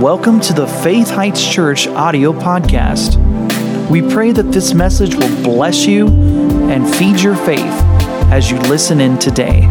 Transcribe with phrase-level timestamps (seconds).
[0.00, 3.18] Welcome to the Faith Heights Church audio podcast.
[3.90, 6.08] We pray that this message will bless you
[6.70, 7.60] and feed your faith
[8.32, 9.64] as you listen in today.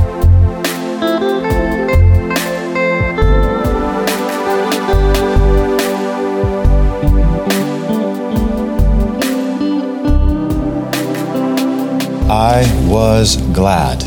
[12.30, 14.04] I was glad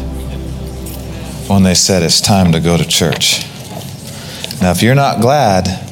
[1.48, 3.42] when they said it's time to go to church.
[4.60, 5.91] Now, if you're not glad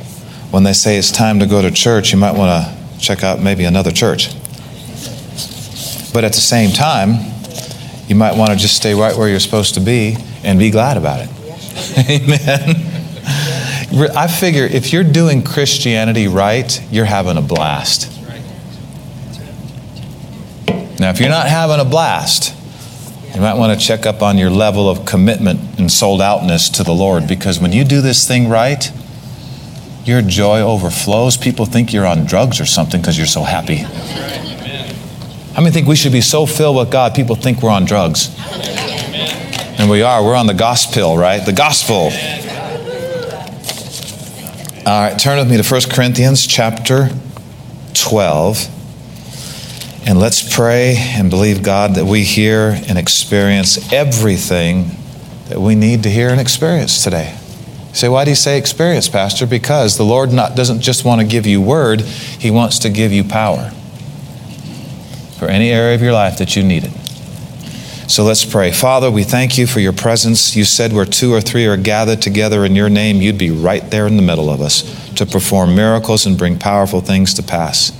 [0.50, 3.40] when they say it's time to go to church, you might want to check out
[3.40, 4.32] maybe another church.
[6.12, 7.30] But at the same time,
[8.08, 10.96] you might want to just stay right where you're supposed to be and be glad
[10.96, 11.30] about it.
[12.10, 12.86] Amen.
[14.16, 18.10] I figure if you're doing Christianity right, you're having a blast.
[20.98, 22.54] Now, if you're not having a blast,
[23.34, 26.82] you might want to check up on your level of commitment and sold outness to
[26.82, 28.92] the Lord because when you do this thing right,
[30.04, 31.36] your joy overflows.
[31.36, 33.76] People think you're on drugs or something because you're so happy.
[35.54, 38.34] How many think we should be so filled with God, people think we're on drugs?
[39.78, 40.22] And we are.
[40.22, 41.44] We're on the gospel, right?
[41.44, 42.10] The gospel.
[44.86, 47.10] All right, turn with me to 1 Corinthians chapter
[47.94, 48.68] 12.
[50.06, 54.90] And let's pray and believe, God, that we hear and experience everything
[55.48, 57.39] that we need to hear and experience today.
[57.90, 59.46] You say, why do you say experience, Pastor?
[59.46, 63.12] Because the Lord not, doesn't just want to give you word, He wants to give
[63.12, 63.70] you power
[65.38, 66.92] for any area of your life that you need it.
[68.08, 68.72] So let's pray.
[68.72, 70.54] Father, we thank you for your presence.
[70.54, 73.88] You said where two or three are gathered together in your name, you'd be right
[73.90, 77.90] there in the middle of us to perform miracles and bring powerful things to pass.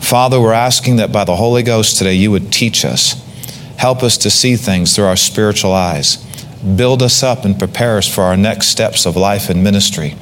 [0.00, 3.22] Father, we're asking that by the Holy Ghost today you would teach us.
[3.76, 6.24] Help us to see things through our spiritual eyes.
[6.76, 10.14] Build us up and prepare us for our next steps of life and ministry.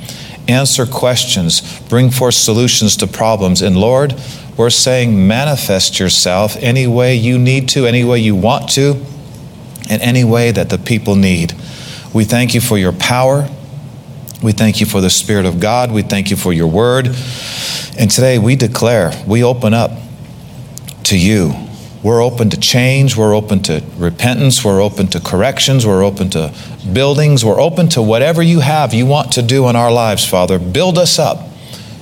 [0.49, 3.63] Answer questions, bring forth solutions to problems.
[3.63, 4.15] And Lord,
[4.57, 9.03] we're saying manifest yourself any way you need to, any way you want to,
[9.89, 11.55] and any way that the people need.
[12.12, 13.49] We thank you for your power.
[14.43, 15.91] We thank you for the Spirit of God.
[15.91, 17.06] We thank you for your word.
[17.99, 19.93] And today we declare, we open up
[21.05, 21.63] to you.
[22.04, 23.16] We're open to change.
[23.16, 24.62] We're open to repentance.
[24.62, 25.87] We're open to corrections.
[25.87, 26.54] We're open to
[26.92, 27.47] buildings.
[27.47, 30.59] We're open to whatever you have you want to do in our lives, Father.
[30.59, 31.48] Build us up.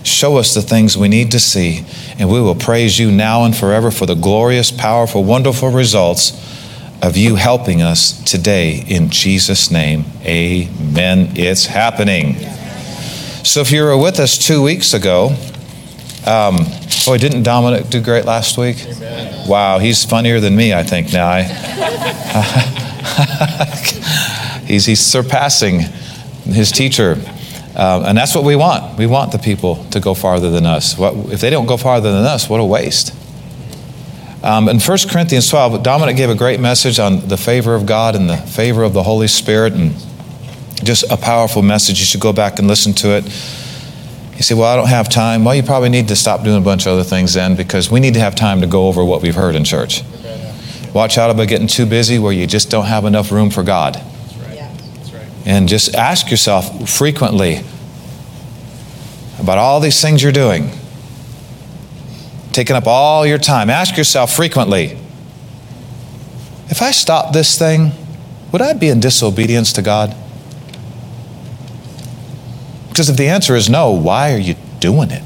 [0.02, 1.86] Show us the things we need to see.
[2.18, 6.32] And we will praise you now and forever for the glorious, powerful, wonderful results
[7.00, 8.84] of you helping us today.
[8.88, 11.34] In Jesus' name, amen.
[11.36, 12.34] It's happening.
[13.44, 15.36] So if you were with us two weeks ago,
[16.26, 16.66] um,
[17.06, 18.84] boy, didn't Dominic do great last week?
[18.86, 19.48] Amen.
[19.48, 21.28] Wow, he's funnier than me, I think, now.
[21.28, 21.42] I,
[24.66, 25.80] he's, he's surpassing
[26.44, 27.16] his teacher.
[27.74, 28.98] Um, and that's what we want.
[28.98, 30.98] We want the people to go farther than us.
[30.98, 33.14] What, if they don't go farther than us, what a waste.
[34.42, 38.16] Um, in 1 Corinthians 12, Dominic gave a great message on the favor of God
[38.16, 39.94] and the favor of the Holy Spirit, and
[40.82, 42.00] just a powerful message.
[42.00, 43.24] You should go back and listen to it.
[44.36, 45.44] You say, Well, I don't have time.
[45.44, 48.00] Well, you probably need to stop doing a bunch of other things then because we
[48.00, 50.02] need to have time to go over what we've heard in church.
[50.94, 53.94] Watch out about getting too busy where you just don't have enough room for God.
[53.94, 54.54] That's right.
[54.54, 54.76] Yeah.
[54.96, 55.26] That's right.
[55.46, 57.60] And just ask yourself frequently
[59.38, 60.70] about all these things you're doing,
[62.52, 63.70] taking up all your time.
[63.70, 64.98] Ask yourself frequently
[66.72, 67.92] if I stop this thing,
[68.50, 70.16] would I be in disobedience to God?
[72.92, 75.22] Because if the answer is no, why are you doing it?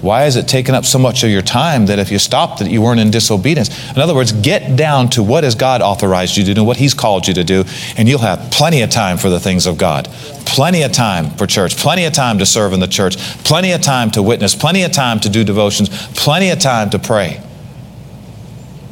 [0.00, 2.70] Why is it taking up so much of your time that if you stopped it,
[2.70, 3.90] you weren't in disobedience?
[3.90, 6.94] In other words, get down to what has God authorized you to do, what He's
[6.94, 7.64] called you to do,
[7.98, 10.08] and you'll have plenty of time for the things of God.
[10.46, 13.82] Plenty of time for church, plenty of time to serve in the church, plenty of
[13.82, 17.42] time to witness, plenty of time to do devotions, plenty of time to pray.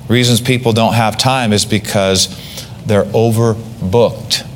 [0.08, 2.28] Reasons people don't have time is because
[2.84, 4.46] they're overbooked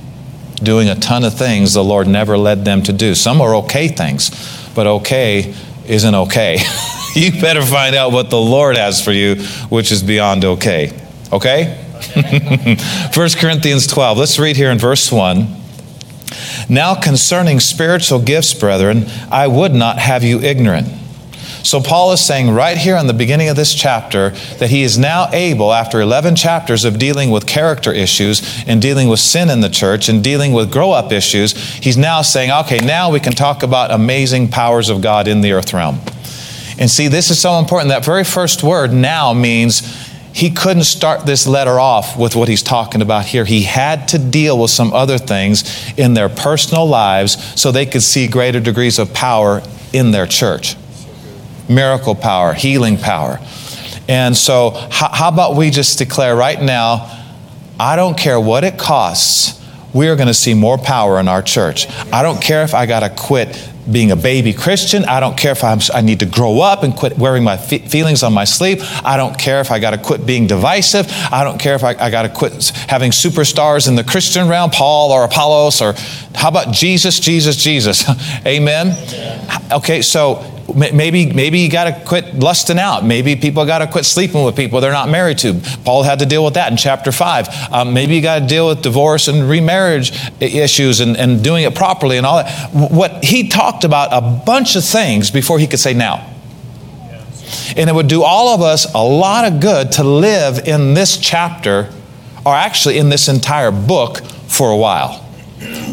[0.63, 3.15] doing a ton of things the Lord never led them to do.
[3.15, 4.31] Some are okay things,
[4.75, 5.55] but okay
[5.87, 6.59] isn't okay.
[7.15, 9.37] you better find out what the Lord has for you,
[9.69, 10.93] which is beyond okay.
[11.33, 11.77] Okay?
[13.15, 14.19] 1 Corinthians 12.
[14.19, 15.57] Let's read here in verse 1.
[16.69, 20.89] Now, concerning spiritual gifts, brethren, I would not have you ignorant.
[21.63, 24.97] So, Paul is saying right here in the beginning of this chapter that he is
[24.97, 29.61] now able, after 11 chapters of dealing with character issues and dealing with sin in
[29.61, 33.33] the church and dealing with grow up issues, he's now saying, okay, now we can
[33.33, 36.01] talk about amazing powers of God in the earth realm.
[36.79, 37.91] And see, this is so important.
[37.91, 39.83] That very first word, now, means
[40.33, 43.45] he couldn't start this letter off with what he's talking about here.
[43.45, 48.03] He had to deal with some other things in their personal lives so they could
[48.03, 49.63] see greater degrees of power
[49.93, 50.77] in their church
[51.71, 53.39] miracle power, healing power.
[54.09, 57.17] And so, how, how about we just declare right now,
[57.79, 59.59] I don't care what it costs,
[59.95, 61.89] we are going to see more power in our church.
[62.13, 65.05] I don't care if I got to quit being a baby Christian.
[65.05, 68.23] I don't care if I'm, i need to grow up and quit wearing my feelings
[68.23, 68.83] on my sleeve.
[69.05, 71.07] I don't care if I got to quit being divisive.
[71.33, 74.71] I don't care if I, I got to quit having superstars in the Christian realm,
[74.71, 75.95] Paul or Apollos, or
[76.35, 78.05] how about Jesus, Jesus, Jesus?
[78.47, 78.89] Amen?
[78.89, 79.73] Amen.
[79.73, 83.05] Okay, so Maybe, maybe you got to quit lusting out.
[83.05, 85.61] Maybe people got to quit sleeping with people they're not married to.
[85.85, 87.73] Paul had to deal with that in chapter 5.
[87.73, 91.75] Um, maybe you got to deal with divorce and remarriage issues and, and doing it
[91.75, 92.71] properly and all that.
[92.73, 96.27] What he talked about a bunch of things before he could say now.
[97.77, 101.17] And it would do all of us a lot of good to live in this
[101.17, 101.93] chapter,
[102.45, 105.30] or actually in this entire book, for a while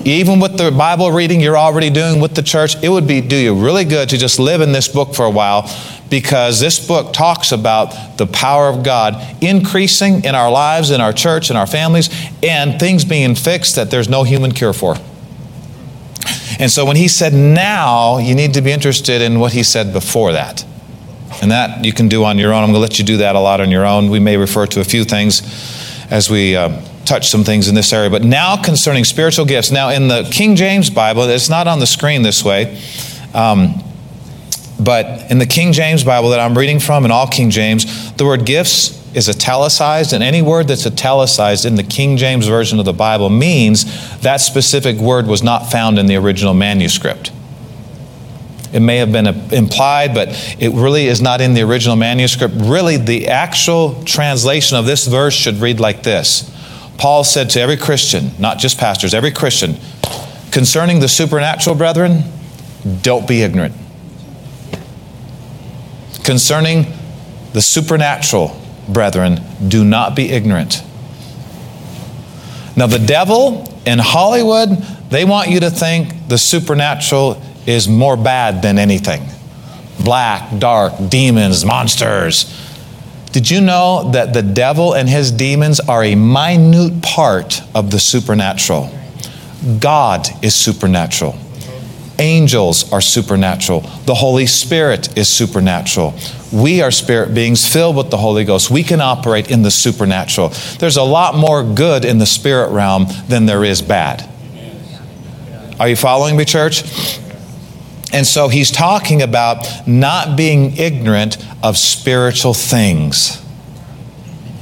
[0.05, 3.35] even with the Bible reading you're already doing with the church, it would be do
[3.35, 5.69] you really good to just live in this book for a while
[6.09, 11.11] because this book talks about the power of God increasing in our lives, in our
[11.11, 12.09] church, in our families,
[12.41, 14.95] and things being fixed that there's no human cure for.
[16.59, 19.91] And so when he said now, you need to be interested in what he said
[19.91, 20.65] before that.
[21.41, 22.63] And that you can do on your own.
[22.63, 24.09] I'm going to let you do that a lot on your own.
[24.09, 25.41] We may refer to a few things
[26.09, 26.55] as we.
[26.55, 28.09] Uh, touch some things in this area.
[28.09, 29.71] But now concerning spiritual gifts.
[29.71, 32.79] Now, in the King James Bible, it's not on the screen this way.
[33.33, 33.83] Um,
[34.79, 38.25] but in the King James Bible that I'm reading from, in all King James, the
[38.25, 42.85] word gifts is italicized, and any word that's italicized in the King James Version of
[42.85, 47.31] the Bible means that specific word was not found in the original manuscript.
[48.71, 50.29] It may have been implied, but
[50.59, 52.53] it really is not in the original manuscript.
[52.57, 56.53] Really, the actual translation of this verse should read like this
[56.97, 59.77] Paul said to every Christian, not just pastors, every Christian,
[60.51, 62.23] concerning the supernatural, brethren,
[63.01, 63.75] don't be ignorant.
[66.23, 66.87] Concerning
[67.53, 68.59] the supernatural,
[68.89, 70.83] brethren, do not be ignorant.
[72.75, 74.69] Now, the devil in Hollywood,
[75.09, 79.27] they want you to think the supernatural is more bad than anything
[79.99, 82.45] black, dark, demons, monsters
[83.31, 87.99] did you know that the devil and his demons are a minute part of the
[87.99, 88.89] supernatural?
[89.79, 91.37] God is supernatural.
[92.19, 93.81] Angels are supernatural.
[94.05, 96.15] The Holy Spirit is supernatural.
[96.51, 98.71] We are spirit beings filled with the Holy Ghost.
[98.71, 100.49] We can operate in the supernatural.
[100.79, 104.27] There's a lot more good in the spirit realm than there is bad.
[105.79, 106.83] Are you following me, church?
[108.13, 113.43] And so he's talking about not being ignorant of spiritual things.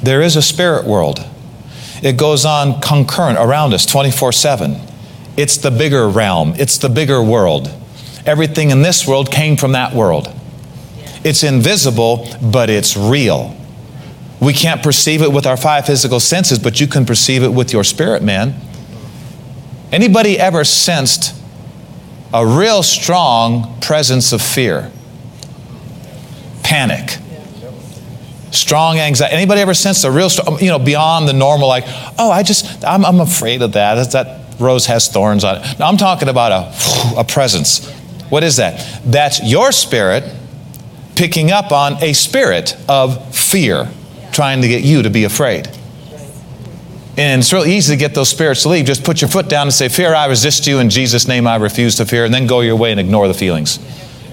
[0.01, 1.25] There is a spirit world,
[2.01, 4.77] it goes on concurrent around us 24 7.
[5.37, 7.71] It's the bigger realm, it's the bigger world.
[8.25, 10.33] Everything in this world came from that world.
[11.23, 13.55] It's invisible, but it's real.
[14.39, 17.71] We can't perceive it with our five physical senses, but you can perceive it with
[17.73, 18.59] your spirit, man.
[19.91, 21.35] Anybody ever sensed
[22.35, 24.91] a real strong presence of fear,
[26.63, 27.17] panic,
[28.51, 29.33] strong anxiety.
[29.33, 30.29] Anybody ever sensed a real,
[30.59, 31.85] you know, beyond the normal, like,
[32.19, 33.95] oh, I just, I'm, I'm afraid of that.
[33.95, 35.79] That, that rose has thorns on it.
[35.79, 37.89] No, I'm talking about a, a presence.
[38.29, 39.01] What is that?
[39.05, 40.29] That's your spirit
[41.15, 43.87] picking up on a spirit of fear,
[44.33, 45.69] trying to get you to be afraid.
[47.17, 48.85] And it's real easy to get those spirits to leave.
[48.85, 50.79] Just put your foot down and say, Fear, I resist you.
[50.79, 52.25] In Jesus' name, I refuse to fear.
[52.25, 53.79] And then go your way and ignore the feelings.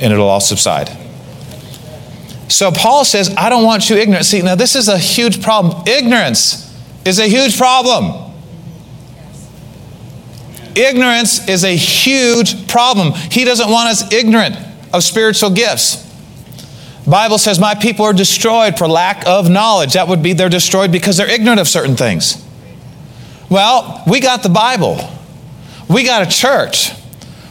[0.01, 0.89] And it'll all subside.
[2.49, 4.27] So Paul says, I don't want you ignorant.
[4.27, 5.85] See, now this is a huge problem.
[5.87, 8.33] Ignorance is a huge problem.
[10.75, 13.12] Ignorance is a huge problem.
[13.12, 14.57] He doesn't want us ignorant
[14.93, 16.09] of spiritual gifts.
[17.07, 19.95] Bible says, My people are destroyed for lack of knowledge.
[19.95, 22.45] That would be they're destroyed because they're ignorant of certain things.
[23.53, 24.97] Well, we got the Bible,
[25.87, 26.91] we got a church.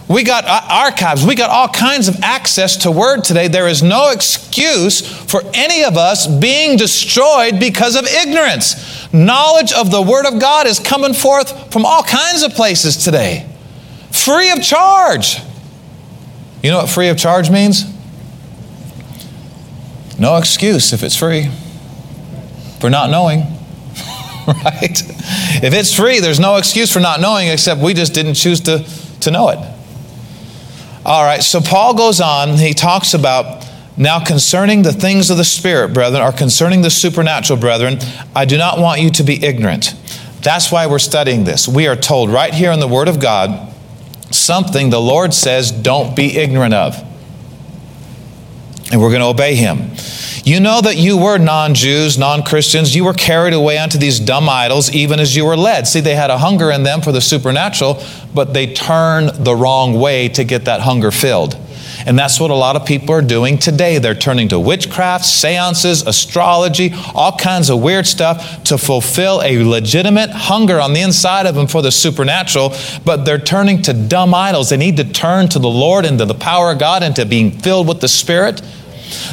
[0.10, 1.26] We got archives.
[1.26, 3.48] We got all kinds of access to Word today.
[3.48, 9.14] There is no excuse for any of us being destroyed because of ignorance.
[9.14, 13.48] Knowledge of the Word of God is coming forth from all kinds of places today,
[14.12, 15.38] free of charge.
[16.62, 17.86] You know what free of charge means?
[20.20, 21.50] No excuse if it's free
[22.82, 23.61] for not knowing.
[24.48, 25.02] right?
[25.64, 28.86] If it's free, there's no excuse for not knowing except we just didn't choose to,
[29.22, 29.60] to know it.
[31.06, 33.66] All right, so Paul goes on, he talks about
[33.98, 38.00] Now, concerning the things of the Spirit, brethren, or concerning the supernatural, brethren,
[38.36, 39.94] I do not want you to be ignorant.
[40.42, 41.68] That's why we're studying this.
[41.68, 43.74] We are told right here in the Word of God
[44.32, 47.11] something the Lord says don't be ignorant of.
[48.92, 49.92] And we're going to obey Him.
[50.44, 52.96] You know that you were non Jews, non Christians.
[52.96, 55.88] You were carried away unto these dumb idols, even as you were led.
[55.88, 60.00] See, they had a hunger in them for the supernatural, but they turned the wrong
[60.00, 61.56] way to get that hunger filled.
[62.06, 64.00] And that's what a lot of people are doing today.
[64.00, 70.32] They're turning to witchcraft, seances, astrology, all kinds of weird stuff to fulfill a legitimate
[70.32, 72.74] hunger on the inside of them for the supernatural,
[73.06, 74.70] but they're turning to dumb idols.
[74.70, 77.26] They need to turn to the Lord and to the power of God and to
[77.26, 78.62] being filled with the Spirit.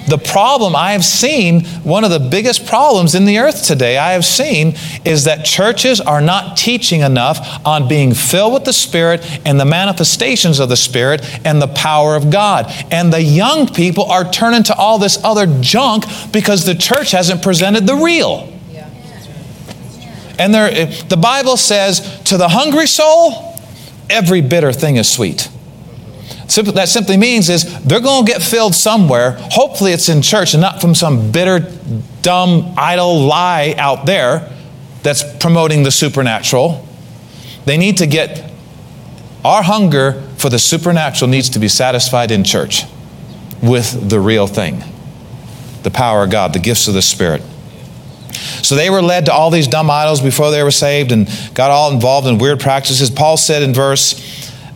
[0.08, 4.12] The problem I have seen, one of the biggest problems in the earth today, I
[4.12, 9.24] have seen, is that churches are not teaching enough on being filled with the Spirit
[9.46, 12.66] and the manifestations of the Spirit and the power of God.
[12.90, 17.42] And the young people are turning to all this other junk because the church hasn't
[17.42, 18.52] presented the real.
[20.38, 23.58] And there, eh, the Bible says, to the hungry soul,
[24.08, 25.50] every bitter thing is sweet
[26.48, 29.36] that simply means is they're going to get filled somewhere.
[29.38, 31.60] Hopefully, it's in church and not from some bitter,
[32.22, 34.50] dumb, idle lie out there
[35.02, 36.86] that's promoting the supernatural.
[37.64, 38.50] They need to get
[39.44, 42.84] our hunger for the supernatural needs to be satisfied in church
[43.62, 44.82] with the real thing
[45.84, 47.40] the power of God, the gifts of the Spirit.
[48.62, 51.70] So they were led to all these dumb idols before they were saved and got
[51.70, 53.10] all involved in weird practices.
[53.10, 54.12] Paul said in verse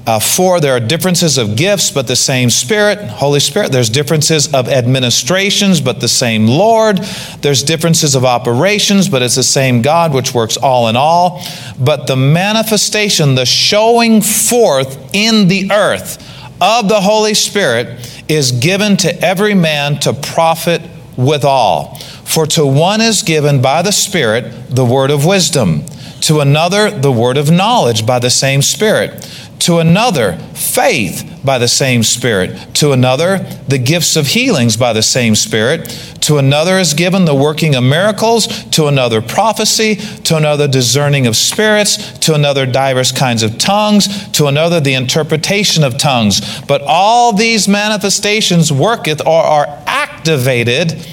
[0.05, 3.71] uh, four, there are differences of gifts, but the same Spirit, Holy Spirit.
[3.71, 6.99] There's differences of administrations, but the same Lord.
[7.41, 11.45] There's differences of operations, but it's the same God which works all in all.
[11.79, 16.19] But the manifestation, the showing forth in the earth
[16.61, 20.83] of the Holy Spirit is given to every man to profit
[21.17, 21.97] withal.
[22.25, 25.85] For to one is given by the Spirit the word of wisdom,
[26.23, 29.29] to another the word of knowledge by the same Spirit.
[29.61, 33.39] To another, faith by the same Spirit, to another,
[33.69, 35.89] the gifts of healings by the same Spirit,
[36.23, 41.37] to another is given the working of miracles, to another prophecy, to another discerning of
[41.37, 46.61] spirits, to another divers kinds of tongues, to another the interpretation of tongues.
[46.63, 51.07] But all these manifestations worketh or are activated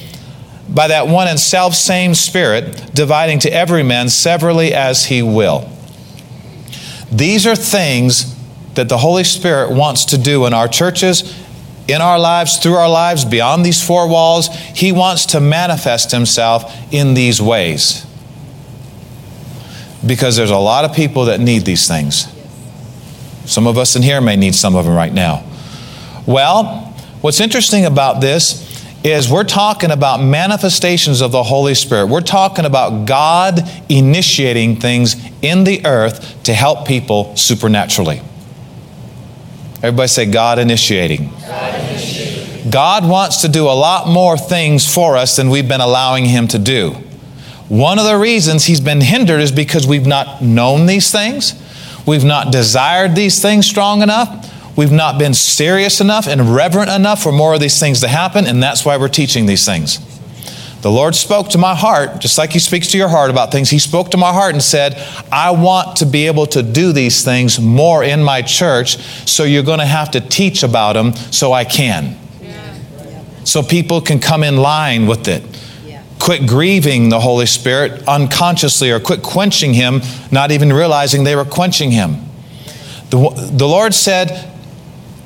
[0.74, 5.70] by that one and self same Spirit, dividing to every man severally as he will.
[7.12, 8.36] These are things
[8.76, 11.36] that the Holy Spirit wants to do in our churches,
[11.88, 14.48] in our lives, through our lives, beyond these four walls.
[14.76, 18.06] He wants to manifest Himself in these ways.
[20.06, 22.28] Because there's a lot of people that need these things.
[23.46, 25.44] Some of us in here may need some of them right now.
[26.28, 28.69] Well, what's interesting about this
[29.04, 32.08] is we're talking about manifestations of the Holy Spirit.
[32.08, 38.22] We're talking about God initiating things in the earth to help people supernaturally.
[39.82, 41.30] Everybody say God initiating.
[41.30, 42.72] God initiating.
[42.72, 46.48] God wants to do a lot more things for us than we've been allowing Him
[46.50, 46.92] to do.
[47.70, 51.54] One of the reasons He's been hindered is because we've not known these things,
[52.06, 57.22] we've not desired these things strong enough, we've not been serious enough and reverent enough
[57.22, 60.00] for more of these things to happen, and that's why we're teaching these things.
[60.80, 63.70] The Lord spoke to my heart, just like He speaks to your heart about things.
[63.70, 64.96] He spoke to my heart and said,
[65.34, 68.96] I want to be able to do these things more in my church,
[69.28, 72.18] so you're going to have to teach about them so I can.
[73.44, 75.44] So people can come in line with it.
[76.20, 81.44] Quit grieving the Holy Spirit unconsciously or quit quenching Him, not even realizing they were
[81.44, 82.30] quenching Him.
[83.10, 83.18] The,
[83.52, 84.49] the Lord said,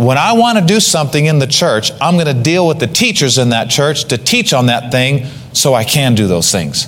[0.06, 2.88] when I want to do something in the church, I'm going to deal with the
[2.88, 6.88] teachers in that church to teach on that thing so I can do those things.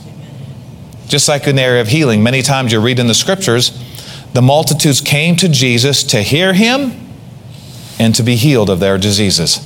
[1.07, 3.71] Just like in the area of healing, many times you read in the scriptures,
[4.33, 6.91] the multitudes came to Jesus to hear him
[7.99, 9.57] and to be healed of their diseases.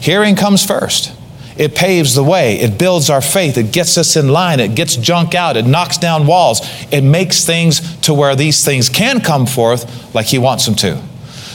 [0.00, 1.12] Hearing comes first.
[1.56, 2.58] It paves the way.
[2.58, 3.58] It builds our faith.
[3.58, 4.60] It gets us in line.
[4.60, 5.56] It gets junk out.
[5.56, 6.60] It knocks down walls.
[6.90, 11.09] It makes things to where these things can come forth like He wants them to.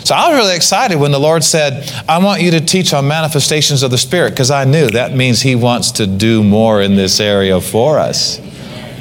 [0.05, 3.07] So I was really excited when the Lord said, I want you to teach on
[3.07, 6.95] manifestations of the Spirit, because I knew that means He wants to do more in
[6.95, 8.39] this area for us.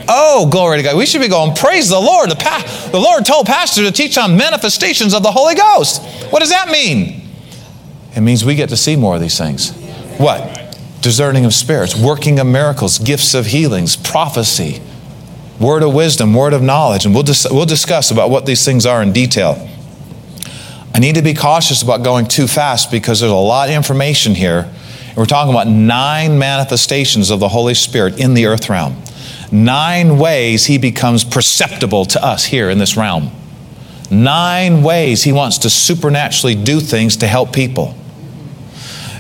[0.09, 0.97] Oh, glory to God.
[0.97, 2.31] We should be going, praise the Lord.
[2.31, 6.03] The, pa- the Lord told Pastor to teach on manifestations of the Holy Ghost.
[6.33, 7.29] What does that mean?
[8.17, 9.73] It means we get to see more of these things.
[10.17, 10.79] What?
[11.03, 14.81] Discerning of spirits, working of miracles, gifts of healings, prophecy,
[15.61, 17.05] word of wisdom, word of knowledge.
[17.05, 19.69] And we'll, dis- we'll discuss about what these things are in detail.
[20.95, 24.37] I need to be cautious about going too fast because there's a lot of information
[24.37, 24.73] here.
[25.17, 29.03] We're talking about nine manifestations of the Holy Spirit in the earth realm.
[29.51, 33.33] Nine ways he becomes perceptible to us here in this realm.
[34.09, 37.97] Nine ways he wants to supernaturally do things to help people.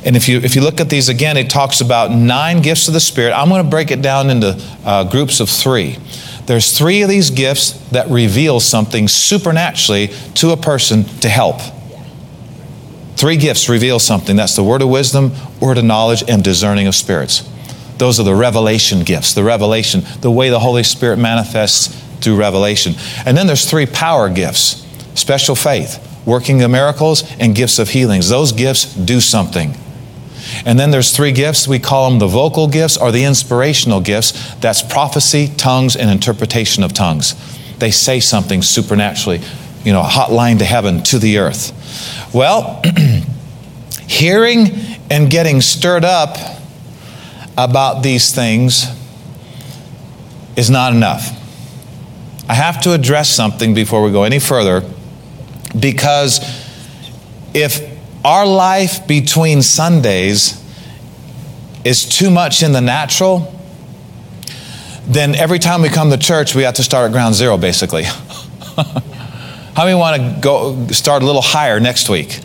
[0.04, 2.94] And if you, if you look at these again, it talks about nine gifts of
[2.94, 3.32] the Spirit.
[3.32, 5.98] I'm going to break it down into uh, groups of three.
[6.46, 11.60] There's three of these gifts that reveal something supernaturally to a person to help.
[13.16, 14.36] Three gifts reveal something.
[14.36, 17.48] That's the word of wisdom, word of knowledge, and discerning of spirits.
[17.96, 22.94] Those are the revelation gifts, the revelation, the way the Holy Spirit manifests through revelation.
[23.24, 24.82] And then there's three power gifts
[25.14, 28.28] special faith, working the miracles, and gifts of healings.
[28.28, 29.74] Those gifts do something.
[30.64, 31.68] And then there's three gifts.
[31.68, 34.54] We call them the vocal gifts or the inspirational gifts.
[34.56, 37.34] That's prophecy, tongues, and interpretation of tongues.
[37.78, 39.40] They say something supernaturally,
[39.84, 41.72] you know, a hotline to heaven, to the earth.
[42.34, 42.82] Well,
[44.06, 44.68] hearing
[45.10, 46.36] and getting stirred up
[47.56, 48.86] about these things
[50.56, 51.40] is not enough.
[52.48, 54.82] I have to address something before we go any further
[55.78, 56.40] because
[57.54, 57.93] if
[58.24, 60.60] our life between Sundays
[61.84, 63.52] is too much in the natural,
[65.06, 68.04] then every time we come to church, we have to start at ground zero, basically.
[69.76, 72.40] How many want to go start a little higher next week?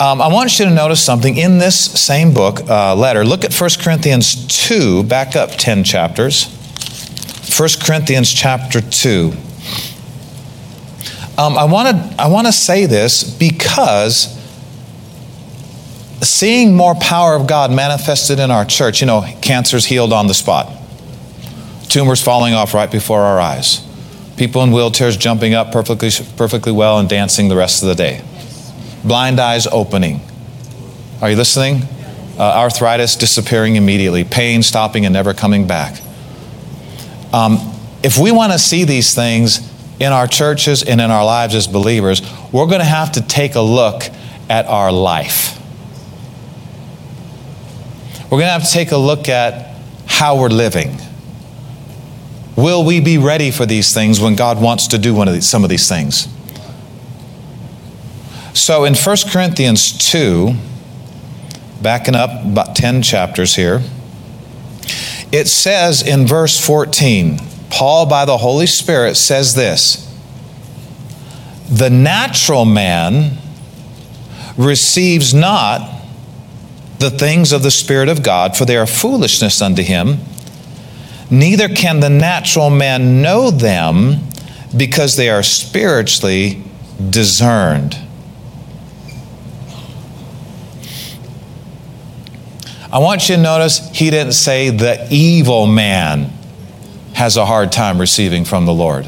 [0.00, 3.24] Um, I want you to notice something in this same book, uh, letter.
[3.24, 6.46] Look at 1 Corinthians 2, back up 10 chapters.
[7.56, 9.32] 1 Corinthians chapter 2.
[11.38, 14.38] Um, I want to I want to say this because
[16.20, 20.34] seeing more power of God manifested in our church, you know, cancer's healed on the
[20.34, 20.70] spot,
[21.88, 23.80] tumors falling off right before our eyes,
[24.36, 28.22] people in wheelchairs jumping up perfectly perfectly well and dancing the rest of the day,
[29.02, 30.20] blind eyes opening.
[31.22, 31.82] Are you listening?
[32.38, 35.98] Uh, arthritis disappearing immediately, pain stopping and never coming back.
[37.32, 37.58] Um,
[38.02, 41.66] if we want to see these things in our churches and in our lives as
[41.66, 42.22] believers,
[42.52, 44.02] we're going to have to take a look
[44.48, 45.58] at our life.
[48.24, 49.76] We're going to have to take a look at
[50.06, 50.96] how we're living.
[52.56, 55.48] Will we be ready for these things when God wants to do one of these,
[55.48, 56.28] some of these things?
[58.54, 60.54] So in 1 Corinthians 2,
[61.80, 63.82] backing up about 10 chapters here,
[65.32, 67.38] it says in verse 14,
[67.72, 70.06] Paul, by the Holy Spirit, says this
[71.70, 73.38] The natural man
[74.58, 75.80] receives not
[76.98, 80.18] the things of the Spirit of God, for they are foolishness unto him.
[81.30, 84.28] Neither can the natural man know them
[84.76, 86.62] because they are spiritually
[87.08, 87.96] discerned.
[92.92, 96.30] I want you to notice he didn't say the evil man
[97.22, 99.06] has a hard time receiving from the Lord.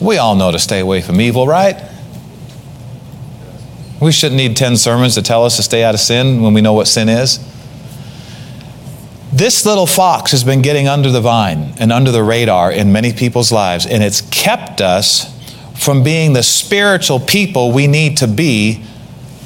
[0.00, 1.82] We all know to stay away from evil, right?
[4.00, 6.60] We shouldn't need 10 sermons to tell us to stay out of sin when we
[6.60, 7.40] know what sin is.
[9.32, 13.12] This little fox has been getting under the vine and under the radar in many
[13.12, 15.36] people's lives, and it's kept us
[15.76, 18.84] from being the spiritual people we need to be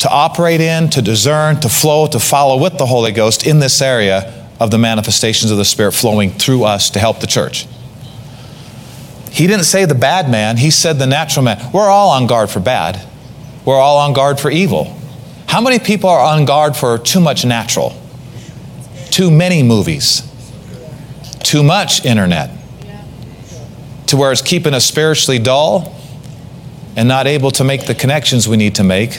[0.01, 3.81] to operate in, to discern, to flow, to follow with the Holy Ghost in this
[3.81, 7.67] area of the manifestations of the Spirit flowing through us to help the church.
[9.35, 11.73] He didn't say the bad man, he said the natural man.
[11.73, 13.05] We're all on guard for bad,
[13.65, 14.97] we're all on guard for evil.
[15.49, 18.01] How many people are on guard for too much natural?
[19.11, 20.23] Too many movies,
[21.43, 22.51] too much internet,
[24.07, 26.01] to where it's keeping us spiritually dull
[26.95, 29.17] and not able to make the connections we need to make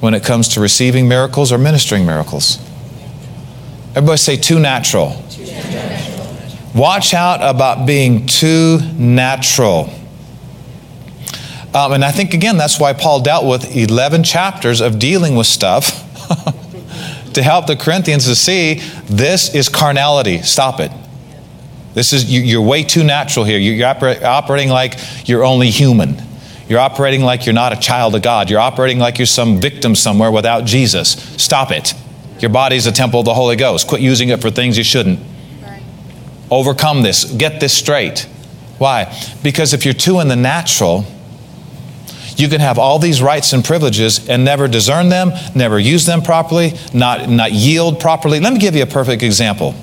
[0.00, 2.58] when it comes to receiving miracles or ministering miracles.
[3.94, 5.22] Everybody say too natural.
[5.30, 5.39] Too.
[6.74, 9.90] Watch out about being too natural.
[11.74, 15.46] Um, and I think, again, that's why Paul dealt with 11 chapters of dealing with
[15.46, 16.06] stuff
[17.34, 18.74] to help the Corinthians to see
[19.06, 20.42] this is carnality.
[20.42, 20.90] Stop it.
[21.94, 23.58] This is, you're way too natural here.
[23.58, 24.94] You're operating like
[25.28, 26.16] you're only human.
[26.68, 28.48] You're operating like you're not a child of God.
[28.48, 31.10] You're operating like you're some victim somewhere without Jesus.
[31.42, 31.94] Stop it.
[32.38, 33.88] Your body's a temple of the Holy Ghost.
[33.88, 35.18] Quit using it for things you shouldn't.
[36.50, 37.24] Overcome this.
[37.24, 38.28] Get this straight.
[38.78, 39.14] Why?
[39.42, 41.04] Because if you're too in the natural,
[42.36, 46.22] you can have all these rights and privileges and never discern them, never use them
[46.22, 48.40] properly, not, not yield properly.
[48.40, 49.74] Let me give you a perfect example.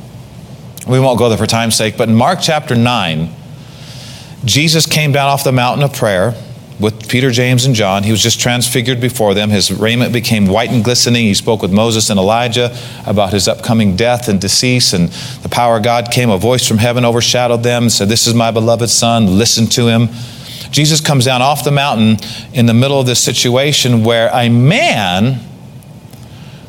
[0.87, 3.29] We won't go there for time's sake, but in Mark chapter 9,
[4.45, 6.33] Jesus came down off the mountain of prayer
[6.79, 8.03] with Peter, James, and John.
[8.03, 9.49] He was just transfigured before them.
[9.49, 11.23] His raiment became white and glistening.
[11.23, 15.09] He spoke with Moses and Elijah about his upcoming death and decease, and
[15.41, 16.29] the power of God came.
[16.29, 19.87] A voice from heaven overshadowed them and said, This is my beloved Son, listen to
[19.87, 20.09] him.
[20.69, 22.17] Jesus comes down off the mountain
[22.53, 25.39] in the middle of this situation where a man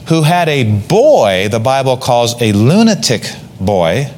[0.08, 3.24] who had a boy, the Bible calls a lunatic
[3.60, 4.10] boy,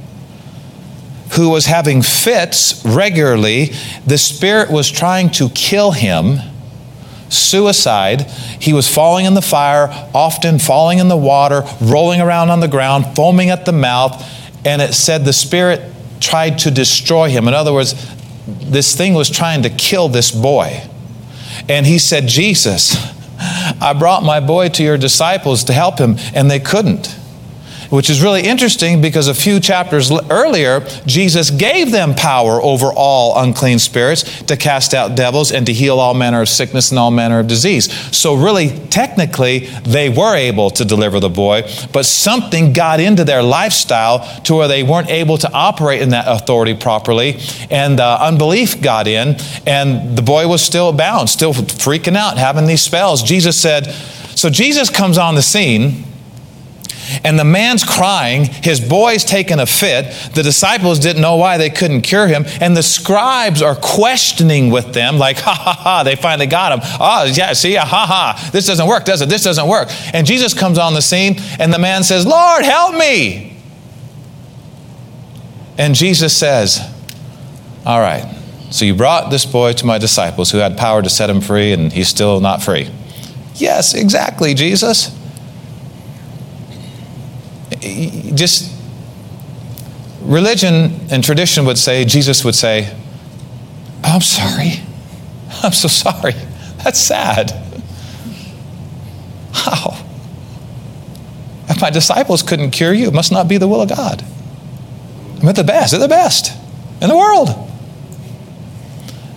[1.33, 3.71] who was having fits regularly.
[4.07, 6.39] The Spirit was trying to kill him.
[7.29, 8.23] Suicide.
[8.61, 12.69] He was falling in the fire, often falling in the water, rolling around on the
[12.69, 14.27] ground, foaming at the mouth.
[14.65, 15.81] And it said the Spirit
[16.19, 17.47] tried to destroy him.
[17.47, 17.95] In other words,
[18.47, 20.83] this thing was trying to kill this boy.
[21.69, 22.97] And he said, Jesus,
[23.81, 27.17] I brought my boy to your disciples to help him, and they couldn't
[27.91, 33.43] which is really interesting because a few chapters earlier, Jesus gave them power over all
[33.43, 37.11] unclean spirits to cast out devils and to heal all manner of sickness and all
[37.11, 37.93] manner of disease.
[38.17, 43.43] So, really, technically, they were able to deliver the boy, but something got into their
[43.43, 47.39] lifestyle to where they weren't able to operate in that authority properly,
[47.71, 52.67] and uh, unbelief got in, and the boy was still bound, still freaking out, having
[52.67, 53.23] these spells.
[53.23, 53.87] Jesus said,
[54.37, 56.05] So, Jesus comes on the scene
[57.25, 60.33] and the man's crying, his boy's taking a fit.
[60.35, 64.93] The disciples didn't know why they couldn't cure him, and the scribes are questioning with
[64.93, 66.81] them, like, ha ha ha, they finally got him.
[67.01, 69.29] Oh, yeah, see, ah, ha ha, this doesn't work, does it?
[69.29, 69.89] This doesn't work.
[70.15, 73.57] And Jesus comes on the scene, and the man says, Lord, help me.
[75.79, 76.81] And Jesus says,
[77.87, 78.37] All right,
[78.71, 81.73] so you brought this boy to my disciples who had power to set him free,
[81.73, 82.91] and he's still not free.
[83.55, 85.20] Yes, exactly, Jesus
[87.81, 88.73] just
[90.23, 92.95] religion and tradition would say, Jesus would say,
[94.05, 94.83] oh, I'm sorry.
[95.63, 96.35] I'm so sorry.
[96.85, 97.53] That's sad.
[99.53, 99.97] How?
[101.69, 104.25] If my disciples couldn't cure you, it must not be the will of God.
[105.41, 105.93] I'm at the best.
[105.93, 106.53] They're the best
[107.01, 107.49] in the world.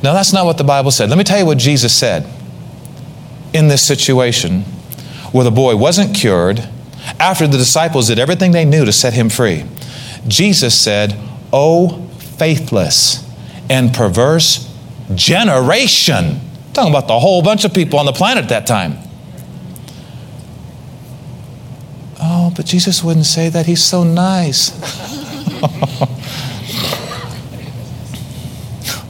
[0.03, 1.10] No, that's not what the Bible said.
[1.10, 2.27] Let me tell you what Jesus said
[3.53, 4.62] in this situation
[5.32, 6.67] where the boy wasn't cured
[7.19, 9.65] after the disciples did everything they knew to set him free,
[10.28, 11.17] Jesus said,
[11.52, 13.30] Oh, faithless
[13.69, 14.69] and perverse
[15.13, 16.39] generation.
[16.73, 18.97] Talking about the whole bunch of people on the planet at that time.
[22.19, 23.65] Oh, but Jesus wouldn't say that.
[23.65, 24.71] He's so nice.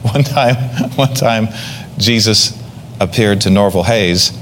[0.02, 0.56] one time,
[0.96, 1.48] one time,
[1.96, 2.60] Jesus
[3.00, 4.32] appeared to Norval Hayes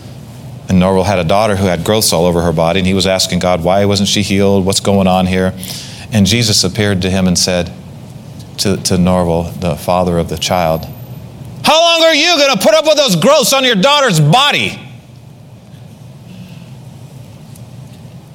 [0.68, 3.06] and Norval had a daughter who had growths all over her body, and he was
[3.06, 4.64] asking God, why wasn't she healed?
[4.64, 5.54] What's going on here?
[6.12, 7.72] And Jesus appeared to him and said
[8.58, 10.84] to, to Norval, the father of the child,
[11.64, 14.78] How long are you going to put up with those growths on your daughter's body?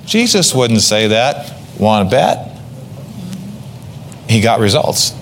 [0.06, 1.54] Jesus wouldn't say that.
[1.78, 2.58] Want to bet?
[4.30, 5.14] He got results.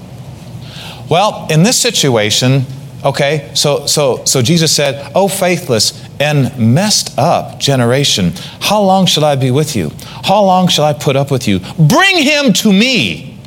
[1.09, 2.65] Well, in this situation,
[3.05, 8.33] okay, so so so Jesus said, "Oh faithless and messed up generation.
[8.59, 9.91] How long shall I be with you?
[10.23, 11.59] How long shall I put up with you?
[11.77, 13.37] Bring him to me.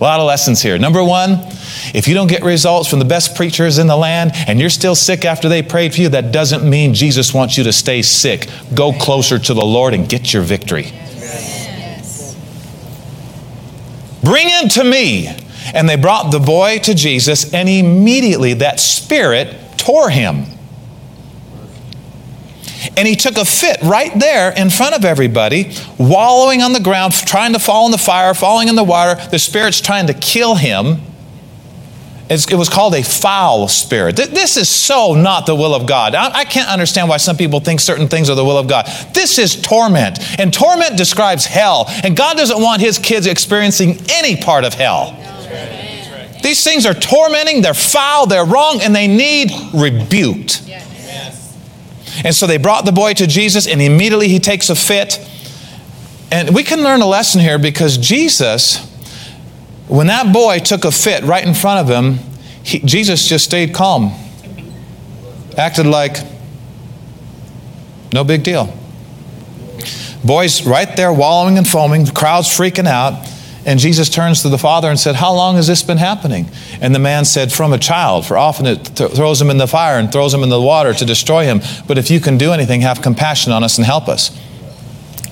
[0.00, 0.78] A lot of lessons here.
[0.78, 1.40] Number one,
[1.92, 4.94] if you don't get results from the best preachers in the land and you're still
[4.94, 8.48] sick after they prayed for you, that doesn't mean Jesus wants you to stay sick.
[8.74, 10.84] Go closer to the Lord and get your victory.
[10.84, 12.36] Yes.
[14.22, 15.36] Bring him to me.
[15.74, 20.44] And they brought the boy to Jesus, and immediately that spirit tore him.
[22.96, 27.12] And he took a fit right there in front of everybody, wallowing on the ground,
[27.12, 29.20] trying to fall in the fire, falling in the water.
[29.30, 31.02] The spirit's trying to kill him.
[32.30, 34.16] It was called a foul spirit.
[34.16, 36.14] This is so not the will of God.
[36.14, 38.86] I can't understand why some people think certain things are the will of God.
[39.14, 41.86] This is torment, and torment describes hell.
[42.04, 45.16] And God doesn't want his kids experiencing any part of hell.
[46.42, 50.62] These things are tormenting, they're foul, they're wrong, and they need rebuked.
[52.24, 55.18] And so they brought the boy to Jesus, and immediately he takes a fit.
[56.30, 58.78] And we can learn a lesson here because Jesus,
[59.88, 62.18] when that boy took a fit right in front of him,
[62.62, 64.12] he, Jesus just stayed calm,
[65.56, 66.18] acted like
[68.12, 68.74] no big deal.
[70.24, 73.26] Boy's right there wallowing and foaming, the crowd's freaking out.
[73.68, 76.48] And Jesus turns to the father and said, How long has this been happening?
[76.80, 79.66] And the man said, From a child, for often it th- throws him in the
[79.66, 81.60] fire and throws him in the water to destroy him.
[81.86, 84.34] But if you can do anything, have compassion on us and help us.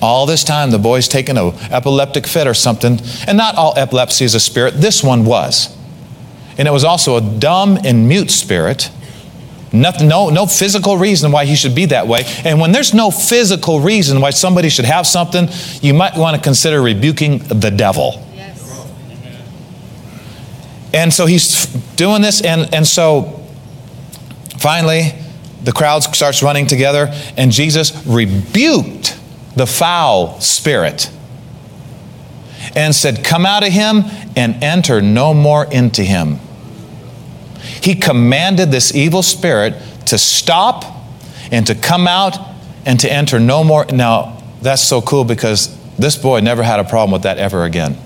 [0.03, 2.99] All this time, the boy's taken an epileptic fit or something.
[3.25, 5.75] And not all epilepsy is a spirit, this one was.
[6.59, 8.91] and it was also a dumb and mute spirit.
[9.73, 12.21] Nothing, no, no physical reason why he should be that way.
[12.45, 15.49] And when there's no physical reason why somebody should have something,
[15.81, 18.23] you might want to consider rebuking the devil.
[20.93, 23.45] And so he's doing this, and, and so
[24.57, 25.13] finally,
[25.63, 29.19] the crowd starts running together, and Jesus rebuked
[29.55, 31.11] the foul spirit
[32.75, 34.03] and said, Come out of him
[34.35, 36.39] and enter no more into him.
[37.81, 40.85] He commanded this evil spirit to stop
[41.51, 42.37] and to come out
[42.85, 43.85] and to enter no more.
[43.85, 47.97] Now, that's so cool because this boy never had a problem with that ever again.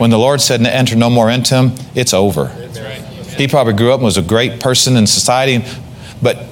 [0.00, 2.48] When the Lord said, Enter no more into him, it's over.
[3.36, 5.62] He probably grew up and was a great person in society.
[6.22, 6.46] But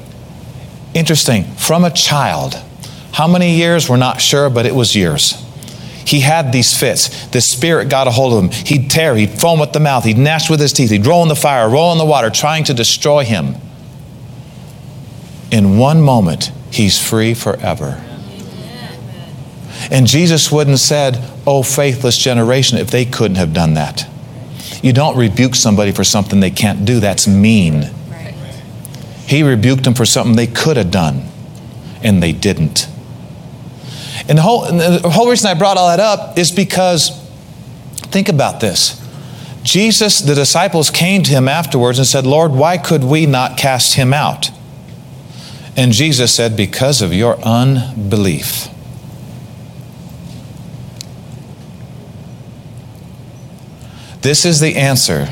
[0.92, 2.62] interesting, from a child,
[3.12, 5.42] how many years, we're not sure, but it was years
[6.06, 7.26] he had these fits.
[7.28, 8.50] The spirit got a hold of him.
[8.66, 11.28] He'd tear, he'd foam at the mouth, he'd gnash with his teeth, he'd roll in
[11.28, 13.56] the fire, roll in the water, trying to destroy him.
[15.50, 18.02] In one moment, he's free forever.
[19.90, 24.06] And Jesus wouldn't have said, Oh, faithless generation, if they couldn't have done that.
[24.82, 27.00] You don't rebuke somebody for something they can't do.
[27.00, 27.90] That's mean.
[29.26, 31.28] He rebuked them for something they could have done,
[32.02, 32.88] and they didn't.
[34.28, 37.10] And the whole, and the whole reason I brought all that up is because,
[37.96, 39.04] think about this.
[39.62, 43.94] Jesus, the disciples came to him afterwards and said, Lord, why could we not cast
[43.94, 44.50] him out?
[45.76, 48.68] And Jesus said, Because of your unbelief.
[54.22, 55.28] This is the answer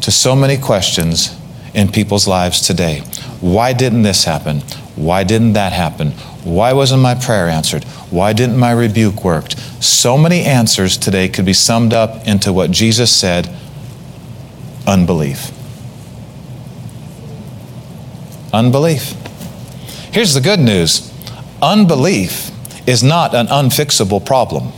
[0.00, 1.38] to so many questions
[1.74, 3.00] in people's lives today.
[3.40, 4.60] Why didn't this happen?
[4.96, 6.12] Why didn't that happen?
[6.44, 7.84] Why wasn't my prayer answered?
[8.10, 9.50] Why didn't my rebuke work?
[9.80, 13.54] So many answers today could be summed up into what Jesus said
[14.86, 15.50] unbelief.
[18.52, 19.10] Unbelief.
[20.12, 21.12] Here's the good news
[21.60, 22.50] unbelief
[22.86, 24.72] is not an unfixable problem.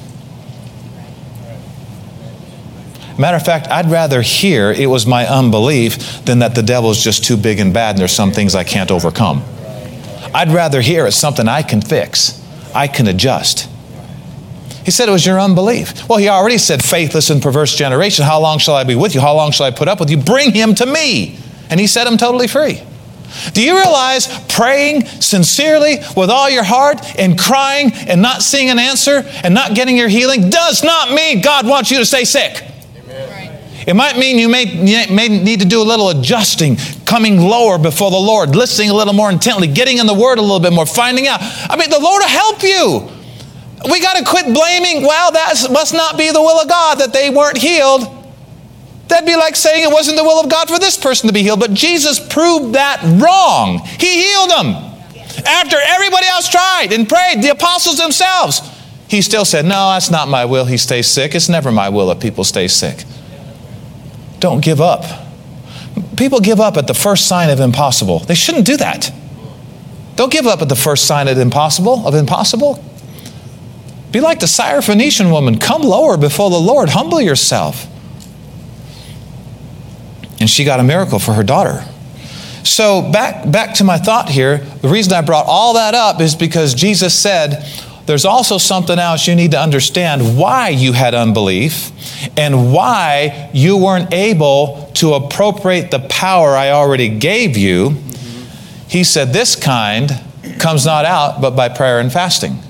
[3.18, 7.24] Matter of fact, I'd rather hear it was my unbelief than that the devil's just
[7.24, 9.42] too big and bad and there's some things I can't overcome.
[10.34, 12.42] I'd rather hear it's something I can fix,
[12.74, 13.70] I can adjust.
[14.84, 16.08] He said it was your unbelief.
[16.08, 19.20] Well, he already said, faithless and perverse generation, how long shall I be with you?
[19.20, 20.16] How long shall I put up with you?
[20.16, 21.38] Bring him to me.
[21.70, 22.82] And he set him totally free.
[23.52, 28.78] Do you realize praying sincerely with all your heart and crying and not seeing an
[28.78, 32.62] answer and not getting your healing does not mean God wants you to stay sick?
[33.86, 34.64] It might mean you may,
[35.08, 39.14] may need to do a little adjusting, coming lower before the Lord, listening a little
[39.14, 41.38] more intently, getting in the Word a little bit more, finding out.
[41.40, 43.08] I mean, the Lord will help you.
[43.88, 47.12] We got to quit blaming, well, that must not be the will of God that
[47.12, 48.02] they weren't healed.
[49.06, 51.42] That'd be like saying it wasn't the will of God for this person to be
[51.42, 51.60] healed.
[51.60, 53.78] But Jesus proved that wrong.
[54.00, 54.66] He healed them.
[55.46, 58.60] After everybody else tried and prayed, the apostles themselves,
[59.08, 60.64] he still said, No, that's not my will.
[60.64, 61.36] He stays sick.
[61.36, 63.04] It's never my will that people stay sick.
[64.40, 65.04] Don't give up.
[66.16, 68.20] People give up at the first sign of impossible.
[68.20, 69.12] They shouldn't do that.
[70.16, 72.82] Don't give up at the first sign of impossible, of impossible.
[74.12, 75.58] Be like the Syrophoenician woman.
[75.58, 76.90] Come lower before the Lord.
[76.90, 77.86] Humble yourself.
[80.40, 81.84] And she got a miracle for her daughter.
[82.62, 84.58] So back, back to my thought here.
[84.58, 87.64] The reason I brought all that up is because Jesus said,
[88.06, 91.90] there's also something else you need to understand why you had unbelief
[92.38, 97.96] and why you weren't able to appropriate the power I already gave you.
[98.88, 100.12] He said, This kind
[100.60, 102.60] comes not out but by prayer and fasting.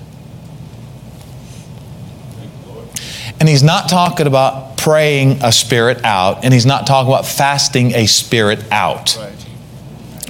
[3.38, 7.94] And he's not talking about praying a spirit out, and he's not talking about fasting
[7.94, 9.18] a spirit out.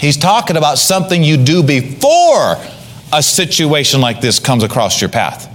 [0.00, 2.56] He's talking about something you do before
[3.12, 5.52] a situation like this comes across your path.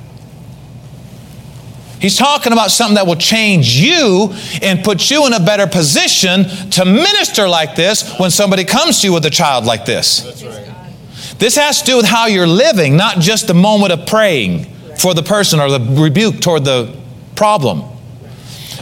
[1.99, 4.33] He's talking about something that will change you
[4.63, 9.07] and put you in a better position to minister like this when somebody comes to
[9.07, 10.43] you with a child like this.
[10.43, 11.37] Right.
[11.37, 14.65] This has to do with how you're living, not just the moment of praying
[14.97, 16.95] for the person or the rebuke toward the
[17.35, 17.83] problem.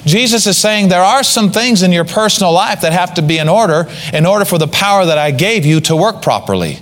[0.05, 3.37] Jesus is saying there are some things in your personal life that have to be
[3.37, 6.79] in order in order for the power that I gave you to work properly.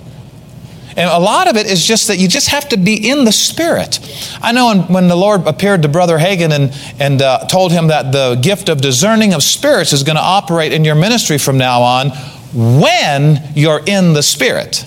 [0.98, 3.30] And a lot of it is just that you just have to be in the
[3.30, 4.00] Spirit.
[4.42, 8.10] I know when, the Lord appeared to Brother Hagin and, and uh, told him that
[8.10, 11.82] the gift of discerning of spirits is going to operate in your ministry from now
[11.82, 12.10] on
[12.52, 14.84] when you're in the Spirit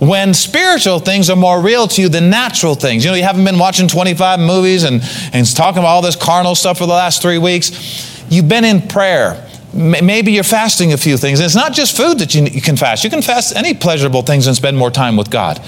[0.00, 3.04] when spiritual things are more real to you than natural things.
[3.04, 5.02] You know, you haven't been watching 25 movies and,
[5.34, 8.26] and talking about all this carnal stuff for the last three weeks.
[8.30, 11.38] You've been in prayer Maybe you're fasting a few things.
[11.38, 13.04] And it's not just food that you can fast.
[13.04, 15.58] You can fast any pleasurable things and spend more time with God.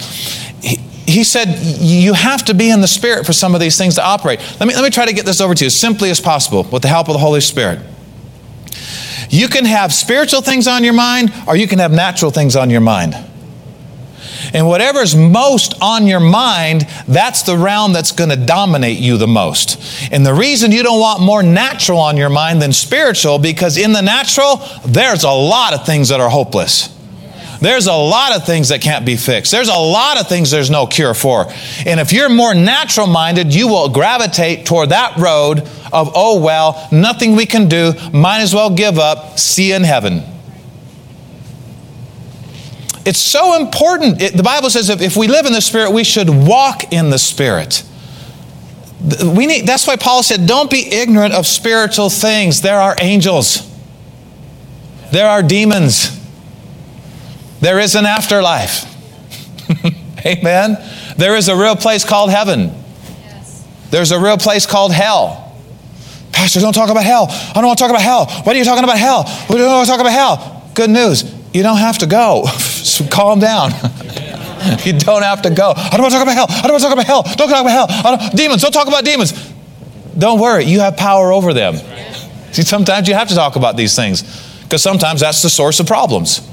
[0.60, 3.94] He, he said you have to be in the Spirit for some of these things
[3.96, 4.40] to operate.
[4.58, 6.64] Let me, let me try to get this over to you as simply as possible
[6.64, 7.80] with the help of the Holy Spirit.
[9.28, 12.70] You can have spiritual things on your mind, or you can have natural things on
[12.70, 13.14] your mind.
[14.52, 19.26] And whatever's most on your mind, that's the realm that's going to dominate you the
[19.26, 20.10] most.
[20.12, 23.92] And the reason you don't want more natural on your mind than spiritual, because in
[23.92, 26.88] the natural, there's a lot of things that are hopeless.
[27.60, 29.52] There's a lot of things that can't be fixed.
[29.52, 31.46] There's a lot of things there's no cure for.
[31.86, 35.60] And if you're more natural minded, you will gravitate toward that road
[35.92, 40.24] of, oh, well, nothing we can do, might as well give up, see in heaven.
[43.04, 44.22] It's so important.
[44.22, 47.10] It, the Bible says if, if we live in the Spirit, we should walk in
[47.10, 47.82] the Spirit.
[49.24, 52.60] We need, that's why Paul said, don't be ignorant of spiritual things.
[52.60, 53.68] There are angels,
[55.10, 56.18] there are demons,
[57.60, 58.86] there is an afterlife.
[60.26, 60.76] Amen.
[61.16, 62.72] There is a real place called heaven.
[63.22, 63.66] Yes.
[63.90, 65.42] There's a real place called hell.
[66.30, 67.26] Pastor, don't talk about hell.
[67.28, 68.26] I don't want to talk about hell.
[68.26, 69.24] What are you talking about hell?
[69.50, 70.70] We don't want to talk about hell.
[70.74, 71.41] Good news.
[71.52, 72.46] You don't have to go.
[72.46, 73.70] so calm down.
[74.84, 75.72] you don't have to go.
[75.76, 76.46] I don't want to talk about hell.
[76.48, 77.22] I don't want to talk about hell.
[77.22, 78.16] Don't talk about hell.
[78.16, 78.62] Don't, demons.
[78.62, 79.32] Don't talk about demons.
[80.16, 80.64] Don't worry.
[80.64, 81.76] You have power over them.
[82.52, 84.22] See, sometimes you have to talk about these things
[84.62, 86.48] because sometimes that's the source of problems.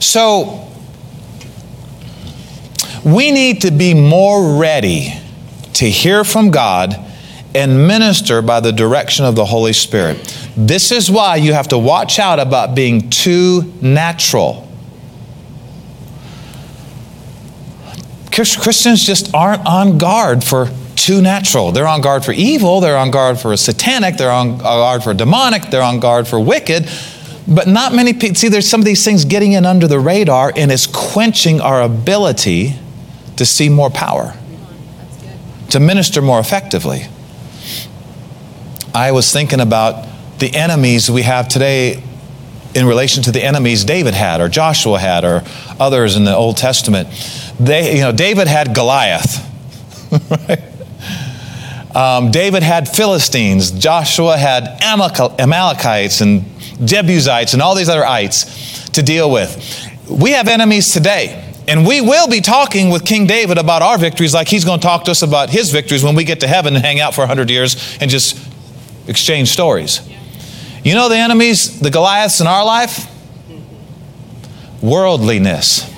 [0.00, 0.68] So,
[3.04, 5.14] we need to be more ready
[5.74, 6.94] to hear from God
[7.54, 10.18] and minister by the direction of the Holy Spirit.
[10.56, 14.68] This is why you have to watch out about being too natural.
[18.30, 21.72] Christians just aren't on guard for too natural.
[21.72, 25.64] They're on guard for evil, they're on guard for satanic, they're on guard for demonic,
[25.64, 26.88] they're on guard for wicked.
[27.46, 30.52] But not many people see there's some of these things getting in under the radar
[30.54, 32.76] and it's quenching our ability
[33.36, 34.34] to see more power,
[35.70, 37.06] to minister more effectively.
[38.94, 40.06] I was thinking about
[40.38, 42.02] the enemies we have today
[42.74, 45.42] in relation to the enemies David had, or Joshua had, or
[45.78, 47.08] others in the Old Testament.
[47.58, 49.48] They, you know, David had Goliath,
[50.30, 50.62] right?
[51.94, 53.70] Um, David had Philistines.
[53.70, 56.44] Joshua had Amalekites and
[56.84, 59.88] Jebusites and all these other ites to deal with.
[60.08, 61.48] We have enemies today.
[61.68, 64.82] And we will be talking with King David about our victories like he's going to
[64.84, 67.20] talk to us about his victories when we get to heaven and hang out for
[67.20, 68.51] 100 years and just
[69.06, 70.00] exchange stories.
[70.84, 73.06] You know the enemies, the Goliaths in our life?
[74.82, 75.88] Worldliness.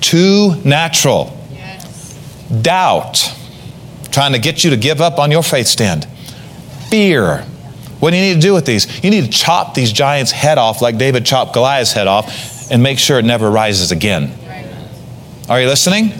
[0.00, 1.38] Too natural.
[2.60, 3.34] Doubt.
[4.10, 6.06] Trying to get you to give up on your faith stand.
[6.90, 7.46] Fear.
[8.00, 9.02] What do you need to do with these?
[9.04, 12.82] You need to chop these giants' head off like David chopped Goliath's head off and
[12.82, 14.36] make sure it never rises again.
[15.48, 16.12] Are you listening?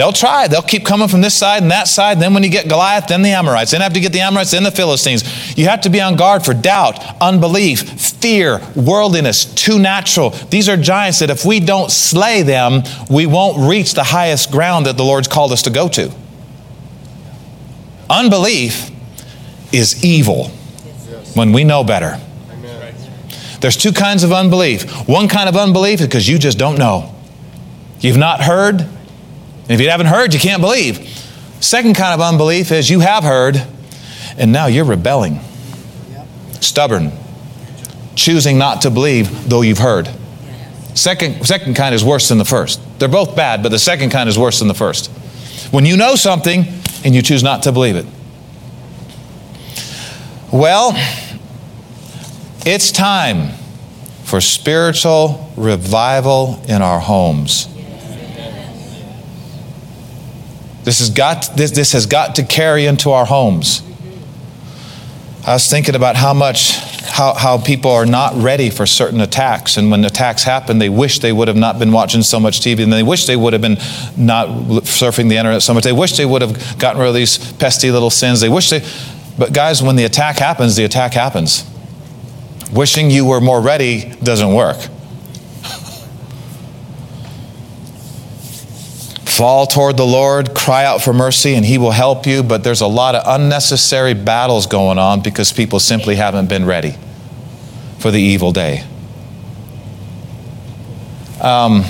[0.00, 0.48] They'll try.
[0.48, 2.20] They'll keep coming from this side and that side.
[2.20, 3.72] Then when you get Goliath, then the Amorites.
[3.72, 5.58] Then after you get the Amorites, then the Philistines.
[5.58, 10.30] You have to be on guard for doubt, unbelief, fear, worldliness, too natural.
[10.30, 14.86] These are giants that if we don't slay them, we won't reach the highest ground
[14.86, 16.10] that the Lord's called us to go to.
[18.08, 18.90] Unbelief
[19.70, 20.48] is evil
[21.34, 22.18] when we know better.
[23.60, 25.06] There's two kinds of unbelief.
[25.06, 27.14] One kind of unbelief is because you just don't know.
[28.00, 28.88] You've not heard,
[29.70, 30.98] and if you haven't heard, you can't believe.
[31.60, 33.64] Second kind of unbelief is you have heard,
[34.36, 35.38] and now you're rebelling,
[36.60, 37.12] stubborn,
[38.16, 40.10] choosing not to believe though you've heard.
[40.94, 42.80] Second, second kind is worse than the first.
[42.98, 45.06] They're both bad, but the second kind is worse than the first.
[45.70, 46.64] When you know something
[47.04, 48.06] and you choose not to believe it.
[50.52, 50.94] Well,
[52.66, 53.52] it's time
[54.24, 57.68] for spiritual revival in our homes.
[60.90, 63.80] This has got, this, this has got to carry into our homes.
[65.46, 69.76] I was thinking about how much, how, how people are not ready for certain attacks.
[69.76, 72.82] And when attacks happen, they wish they would have not been watching so much TV
[72.82, 73.76] and they wish they would have been
[74.16, 75.84] not surfing the internet so much.
[75.84, 78.40] They wish they would have gotten rid of these pesky little sins.
[78.40, 78.84] They wish they,
[79.38, 81.64] but guys, when the attack happens, the attack happens.
[82.72, 84.78] Wishing you were more ready doesn't work.
[89.40, 92.42] Fall toward the Lord, cry out for mercy, and He will help you.
[92.42, 96.94] But there's a lot of unnecessary battles going on because people simply haven't been ready
[98.00, 98.84] for the evil day.
[101.40, 101.84] Um,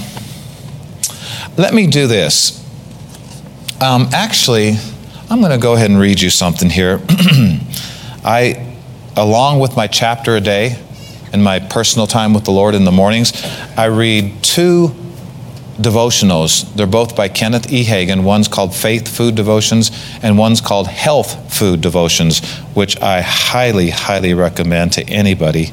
[1.56, 2.64] let me do this.
[3.82, 4.76] Um, actually,
[5.28, 7.00] I'm going to go ahead and read you something here.
[8.24, 8.76] I
[9.16, 10.80] along with my chapter a day
[11.32, 13.32] and my personal time with the Lord in the mornings,
[13.76, 14.94] I read two
[15.82, 16.72] devotionals.
[16.74, 17.84] They're both by Kenneth E.
[17.84, 18.24] Hagin.
[18.24, 19.90] One's called Faith Food Devotions,
[20.22, 25.70] and one's called Health Food Devotions, which I highly, highly recommend to anybody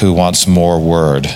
[0.00, 1.26] who wants more word.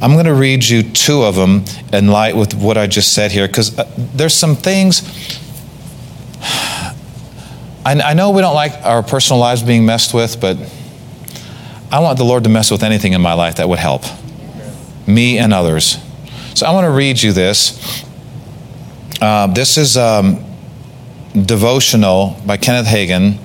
[0.00, 3.30] I'm going to read you two of them in light with what I just said
[3.30, 5.02] here, because uh, there's some things.
[7.84, 10.56] I know we don't like our personal lives being messed with, but
[11.90, 14.04] I want the Lord to mess with anything in my life that would help
[15.06, 15.98] me and others.
[16.54, 18.04] So I want to read you this.
[19.22, 20.44] Uh, this is um,
[21.32, 23.38] devotional by Kenneth Hagin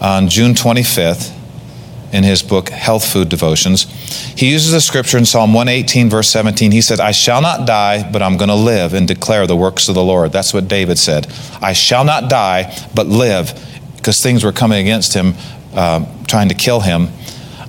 [0.00, 1.34] on June 25th
[2.14, 3.82] in his book Health Food Devotions.
[4.38, 6.70] He uses the scripture in Psalm 118, verse 17.
[6.70, 9.88] He said, I shall not die, but I'm going to live and declare the works
[9.88, 10.32] of the Lord.
[10.32, 11.26] That's what David said.
[11.60, 13.52] I shall not die, but live,
[13.96, 15.34] because things were coming against him,
[15.74, 17.08] uh, trying to kill him.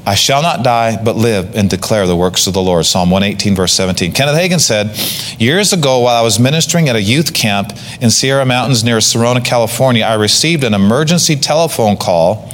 [0.08, 2.86] I shall not die, but live and declare the works of the Lord.
[2.86, 4.12] Psalm 118, verse 17.
[4.12, 4.96] Kenneth Hagin said,
[5.42, 9.42] Years ago, while I was ministering at a youth camp in Sierra Mountains near Sonora,
[9.42, 12.52] California, I received an emergency telephone call.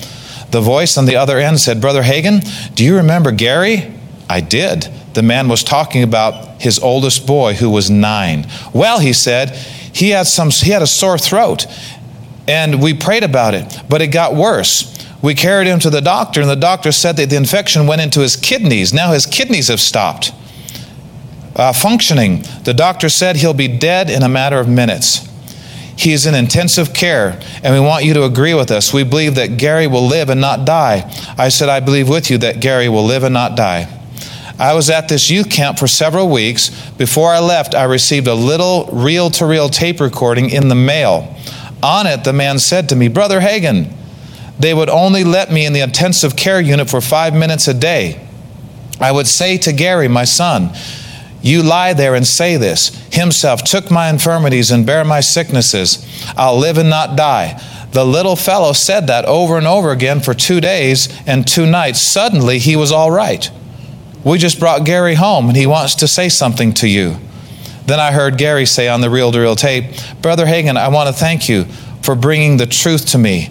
[0.52, 2.41] The voice on the other end said, Brother Hagin,
[2.74, 3.93] do you remember Gary?
[4.30, 4.88] I did.
[5.14, 8.47] The man was talking about his oldest boy who was nine.
[8.74, 9.49] Well, he said,
[9.93, 11.66] he had, some, he had a sore throat,
[12.47, 14.90] and we prayed about it, but it got worse.
[15.22, 18.22] We carried him to the doctor, and the doctor said that the infection went into
[18.22, 18.93] his kidneys.
[18.93, 20.32] Now his kidneys have stopped
[21.55, 22.43] uh, functioning.
[22.63, 25.28] The doctor said he'll be dead in a matter of minutes.
[25.97, 28.91] He's in intensive care, and we want you to agree with us.
[28.93, 31.11] We believe that Gary will live and not die.
[31.38, 33.99] I said, I believe with you that Gary will live and not die.
[34.57, 36.69] I was at this youth camp for several weeks.
[36.91, 41.36] Before I left, I received a little reel to reel tape recording in the mail.
[41.84, 43.91] On it, the man said to me, Brother Hagin,
[44.62, 48.26] they would only let me in the intensive care unit for five minutes a day.
[48.99, 50.72] I would say to Gary, my son,
[51.41, 56.05] you lie there and say this Himself took my infirmities and bare my sicknesses.
[56.38, 57.59] I'll live and not die.
[57.91, 61.99] The little fellow said that over and over again for two days and two nights.
[61.99, 63.49] Suddenly, he was all right.
[64.24, 67.18] We just brought Gary home and he wants to say something to you.
[67.88, 69.86] Then I heard Gary say on the reel to reel tape,
[70.22, 71.66] Brother Hagin, I want to thank you
[72.01, 73.49] for bringing the truth to me.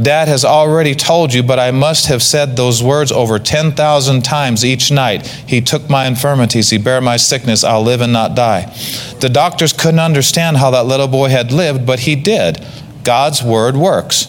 [0.00, 4.64] Dad has already told you, but I must have said those words over 10,000 times
[4.64, 5.26] each night.
[5.26, 8.74] He took my infirmities, He bare my sickness, I'll live and not die.
[9.20, 12.64] The doctors couldn't understand how that little boy had lived, but he did.
[13.04, 14.26] God's word works.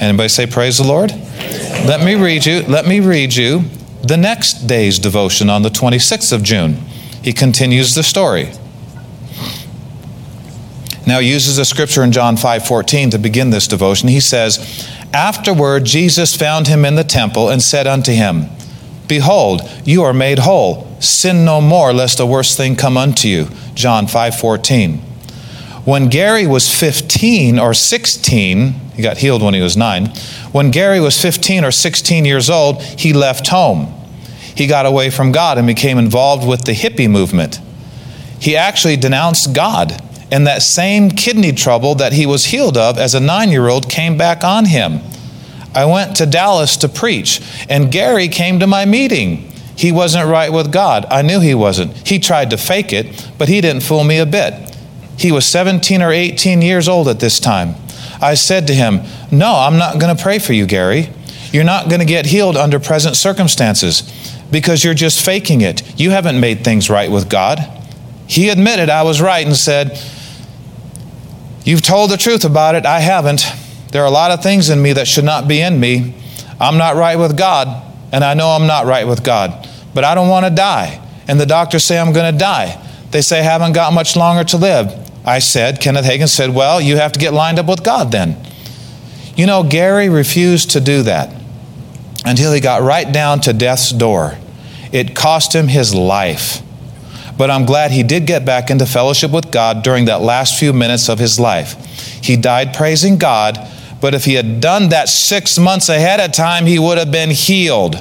[0.00, 1.10] Anybody say praise the Lord?
[1.10, 3.64] Let me read you, let me read you
[4.02, 6.74] the next day's devotion on the 26th of June.
[7.22, 8.52] He continues the story.
[11.06, 14.08] Now uses a scripture in John 5:14 to begin this devotion.
[14.08, 14.60] He says,
[15.12, 18.48] "Afterward Jesus found him in the temple and said unto him,
[19.08, 20.86] Behold, you are made whole.
[21.00, 25.00] Sin no more, lest a worse thing come unto you." John 5:14.
[25.84, 30.12] When Gary was 15 or 16, he got healed when he was 9.
[30.52, 33.88] When Gary was 15 or 16 years old, he left home.
[34.54, 37.58] He got away from God and became involved with the hippie movement.
[38.38, 40.00] He actually denounced God
[40.32, 43.90] and that same kidney trouble that he was healed of as a nine year old
[43.90, 45.00] came back on him.
[45.74, 49.52] I went to Dallas to preach, and Gary came to my meeting.
[49.76, 51.06] He wasn't right with God.
[51.10, 52.08] I knew he wasn't.
[52.08, 54.74] He tried to fake it, but he didn't fool me a bit.
[55.18, 57.74] He was 17 or 18 years old at this time.
[58.20, 61.10] I said to him, No, I'm not going to pray for you, Gary.
[61.52, 64.10] You're not going to get healed under present circumstances
[64.50, 65.82] because you're just faking it.
[66.00, 67.58] You haven't made things right with God.
[68.26, 69.98] He admitted I was right and said,
[71.64, 72.86] You've told the truth about it.
[72.86, 73.44] I haven't.
[73.92, 76.14] There are a lot of things in me that should not be in me.
[76.60, 77.82] I'm not right with God,
[78.12, 81.00] and I know I'm not right with God, but I don't want to die.
[81.28, 82.84] And the doctors say I'm going to die.
[83.10, 84.92] They say I haven't got much longer to live.
[85.24, 88.36] I said, Kenneth Hagin said, Well, you have to get lined up with God then.
[89.36, 91.32] You know, Gary refused to do that
[92.24, 94.36] until he got right down to death's door.
[94.90, 96.62] It cost him his life
[97.36, 100.72] but I'm glad he did get back into fellowship with God during that last few
[100.72, 101.74] minutes of his life.
[102.22, 103.58] He died praising God,
[104.00, 107.30] but if he had done that six months ahead of time, he would have been
[107.30, 107.96] healed.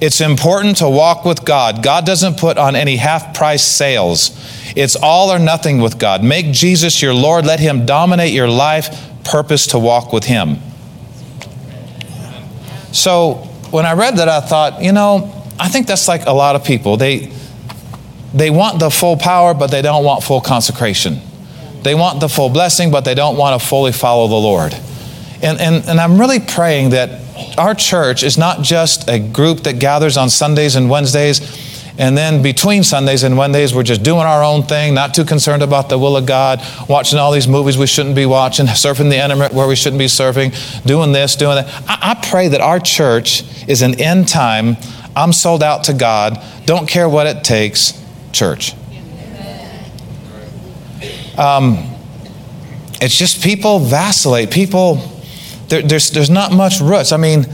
[0.00, 1.82] It's important to walk with God.
[1.82, 4.30] God doesn't put on any half price sales.
[4.74, 6.24] It's all or nothing with God.
[6.24, 7.44] Make Jesus your Lord.
[7.44, 9.08] Let him dominate your life.
[9.24, 10.58] Purpose to walk with him.
[12.92, 13.34] So
[13.70, 16.64] when I read that, I thought, you know, I think that's like a lot of
[16.64, 16.96] people.
[16.96, 17.30] They,
[18.34, 21.20] they want the full power, but they don't want full consecration.
[21.82, 24.74] They want the full blessing, but they don't want to fully follow the Lord.
[25.42, 29.78] And, and, and I'm really praying that our church is not just a group that
[29.78, 31.40] gathers on Sundays and Wednesdays,
[31.98, 35.62] and then between Sundays and Wednesdays, we're just doing our own thing, not too concerned
[35.62, 39.22] about the will of God, watching all these movies we shouldn't be watching, surfing the
[39.22, 40.54] internet where we shouldn't be surfing,
[40.86, 41.68] doing this, doing that.
[41.86, 44.76] I, I pray that our church is an end time,
[45.14, 47.99] I'm sold out to God, don't care what it takes,
[48.32, 48.74] church.
[51.38, 51.90] Um,
[53.00, 54.50] it's just people vacillate.
[54.50, 54.96] People,
[55.68, 57.12] there, there's, there's not much roots.
[57.12, 57.46] I mean,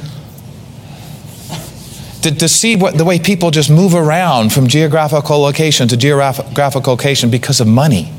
[2.23, 6.93] to, to see what, the way people just move around from geographical location to geographical
[6.93, 8.13] location because of money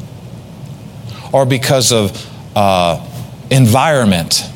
[1.33, 3.05] or because of uh,
[3.51, 4.49] environment.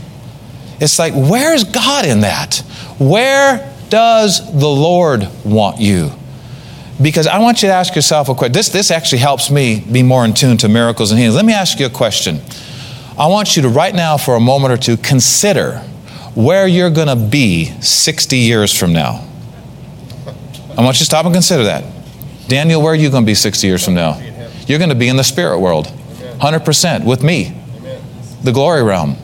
[0.80, 2.64] It's like, where's God in that?
[2.98, 6.12] Where does the Lord want you?
[7.02, 8.54] Because I want you to ask yourself a question.
[8.54, 11.36] This, this actually helps me be more in tune to miracles and healings.
[11.36, 12.42] Let me ask you a question.
[13.18, 15.80] I want you to, right now, for a moment or two, consider
[16.36, 19.28] where you're going to be 60 years from now.
[20.78, 21.84] I want you to stop and consider that.
[22.48, 24.20] Daniel, where are you going to be 60 years from now?
[24.68, 27.58] You're going to be in the spirit world, 100% with me,
[28.44, 29.16] the glory realm.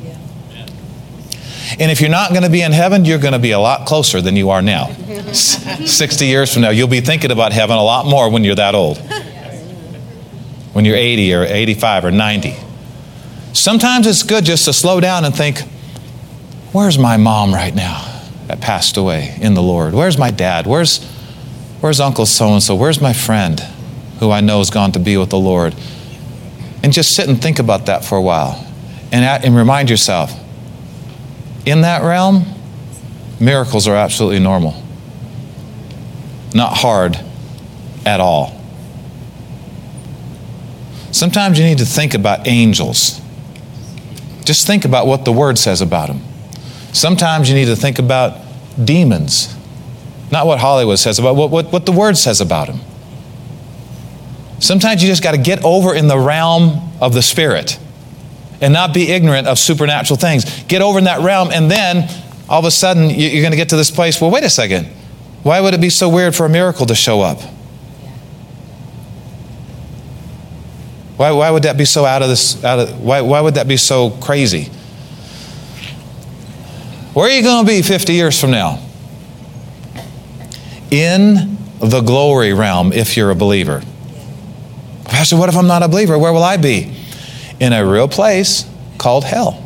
[1.80, 3.88] And if you're not going to be in heaven, you're going to be a lot
[3.88, 4.88] closer than you are now.
[5.34, 8.74] 60 years from now, you'll be thinking about heaven a lot more when you're that
[8.74, 8.98] old.
[10.74, 12.56] When you're 80 or 85 or 90.
[13.54, 15.60] Sometimes it's good just to slow down and think,
[16.72, 19.94] where's my mom right now that passed away in the Lord?
[19.94, 20.68] Where's my dad?
[20.68, 21.04] Where's,
[21.82, 22.76] where's Uncle so and so?
[22.76, 23.60] Where's my friend
[24.20, 25.76] who I know has gone to be with the Lord?
[26.84, 28.64] And just sit and think about that for a while
[29.12, 30.32] and, and remind yourself
[31.68, 32.46] in that realm,
[33.42, 34.82] miracles are absolutely normal.
[36.56, 37.20] Not hard
[38.06, 38.58] at all.
[41.12, 43.20] Sometimes you need to think about angels.
[44.46, 46.22] Just think about what the Word says about them.
[46.94, 48.40] Sometimes you need to think about
[48.82, 49.54] demons.
[50.32, 52.80] Not what Hollywood says about what, what, what the Word says about them.
[54.60, 57.78] Sometimes you just got to get over in the realm of the Spirit
[58.62, 60.64] and not be ignorant of supernatural things.
[60.64, 62.10] Get over in that realm, and then
[62.50, 64.20] all of a sudden you're going to get to this place.
[64.20, 64.88] Well, wait a second.
[65.44, 67.40] Why would it be so weird for a miracle to show up?
[71.18, 72.64] Why, why would that be so out of this?
[72.64, 74.66] Out of, why, why would that be so crazy?
[77.14, 78.80] Where are you going to be 50 years from now?
[80.92, 83.82] In the glory realm, if you're a believer.
[85.06, 86.18] Pastor, what if I'm not a believer?
[86.20, 86.96] Where will I be?
[87.60, 88.66] In a real place
[88.98, 89.64] called hell.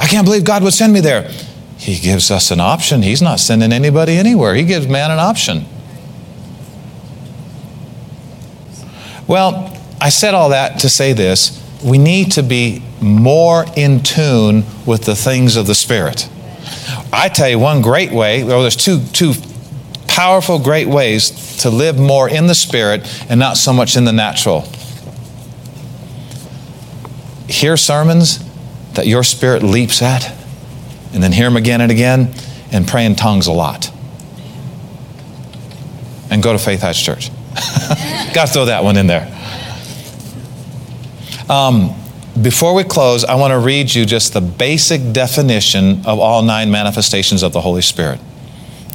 [0.00, 1.30] I can't believe God would send me there.
[1.78, 3.02] He gives us an option.
[3.02, 5.66] He's not sending anybody anywhere, He gives man an option.
[9.26, 11.62] Well, I said all that to say this.
[11.84, 16.28] We need to be more in tune with the things of the Spirit.
[17.12, 19.34] I tell you one great way, well, there's two, two
[20.06, 24.12] powerful, great ways to live more in the Spirit and not so much in the
[24.12, 24.68] natural
[27.48, 28.44] hear sermons
[28.94, 30.32] that your spirit leaps at,
[31.12, 32.32] and then hear them again and again,
[32.72, 33.90] and pray in tongues a lot.
[36.30, 37.30] And go to Faith Heights Church.
[38.34, 39.32] Got to throw that one in there.
[41.48, 41.94] Um,
[42.40, 46.70] before we close, I want to read you just the basic definition of all nine
[46.70, 48.20] manifestations of the Holy Spirit.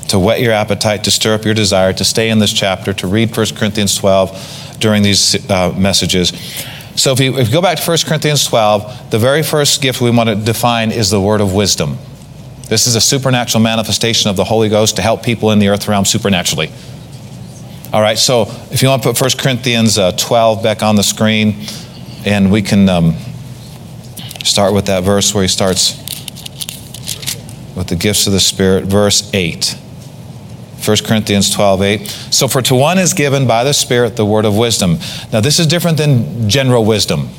[0.09, 3.07] To whet your appetite, to stir up your desire, to stay in this chapter, to
[3.07, 6.33] read 1 Corinthians 12 during these uh, messages.
[7.01, 10.01] So if you, if you go back to 1 Corinthians 12, the very first gift
[10.01, 11.97] we want to define is the word of wisdom.
[12.67, 15.87] This is a supernatural manifestation of the Holy Ghost to help people in the earth
[15.87, 16.69] realm supernaturally.
[17.91, 21.01] All right, so if you want to put 1 Corinthians uh, 12 back on the
[21.01, 21.65] screen,
[22.23, 23.15] and we can um,
[24.43, 25.97] start with that verse where he starts
[27.75, 29.75] with the gifts of the Spirit, verse 8.
[30.85, 32.07] 1 Corinthians 12, 8.
[32.31, 34.97] So, for to one is given by the Spirit the word of wisdom.
[35.31, 37.29] Now, this is different than general wisdom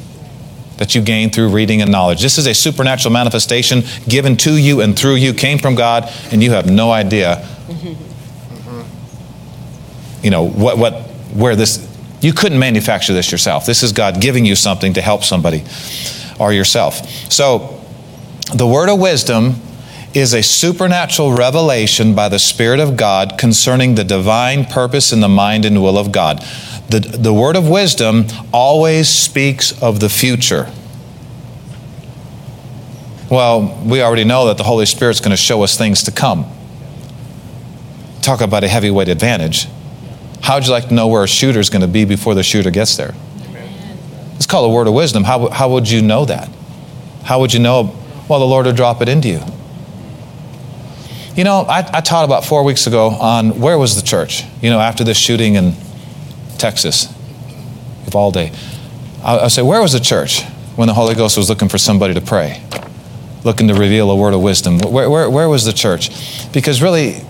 [0.76, 2.22] that you gain through reading and knowledge.
[2.22, 6.42] This is a supernatural manifestation given to you and through you, came from God, and
[6.42, 7.46] you have no idea,
[10.22, 10.94] you know, what, what,
[11.34, 11.88] where this,
[12.20, 13.66] you couldn't manufacture this yourself.
[13.66, 15.64] This is God giving you something to help somebody
[16.38, 17.08] or yourself.
[17.30, 17.80] So,
[18.54, 19.60] the word of wisdom
[20.14, 25.28] is a supernatural revelation by the Spirit of God concerning the divine purpose in the
[25.28, 26.42] mind and will of God.
[26.88, 30.70] The, the word of wisdom always speaks of the future.
[33.30, 36.44] Well, we already know that the Holy Spirit's going to show us things to come.
[38.20, 39.66] Talk about a heavyweight advantage.
[40.42, 42.70] How would you like to know where a shooter's going to be before the shooter
[42.70, 43.14] gets there?
[44.34, 45.24] It's called a word of wisdom.
[45.24, 46.50] How, how would you know that?
[47.24, 47.96] How would you know
[48.28, 49.40] Well, the Lord will drop it into you.
[51.34, 54.68] You know, I, I taught about four weeks ago on where was the church, you
[54.68, 55.72] know, after this shooting in
[56.58, 57.06] Texas,
[58.04, 58.36] Uvalde.
[58.36, 60.42] I, I say, where was the church
[60.76, 62.62] when the Holy Ghost was looking for somebody to pray,
[63.44, 64.78] looking to reveal a word of wisdom?
[64.80, 66.10] Where, where, where was the church?
[66.52, 67.22] Because really,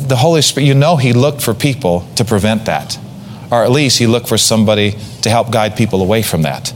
[0.00, 2.98] the Holy Spirit, you know, He looked for people to prevent that.
[3.52, 6.74] Or at least He looked for somebody to help guide people away from that.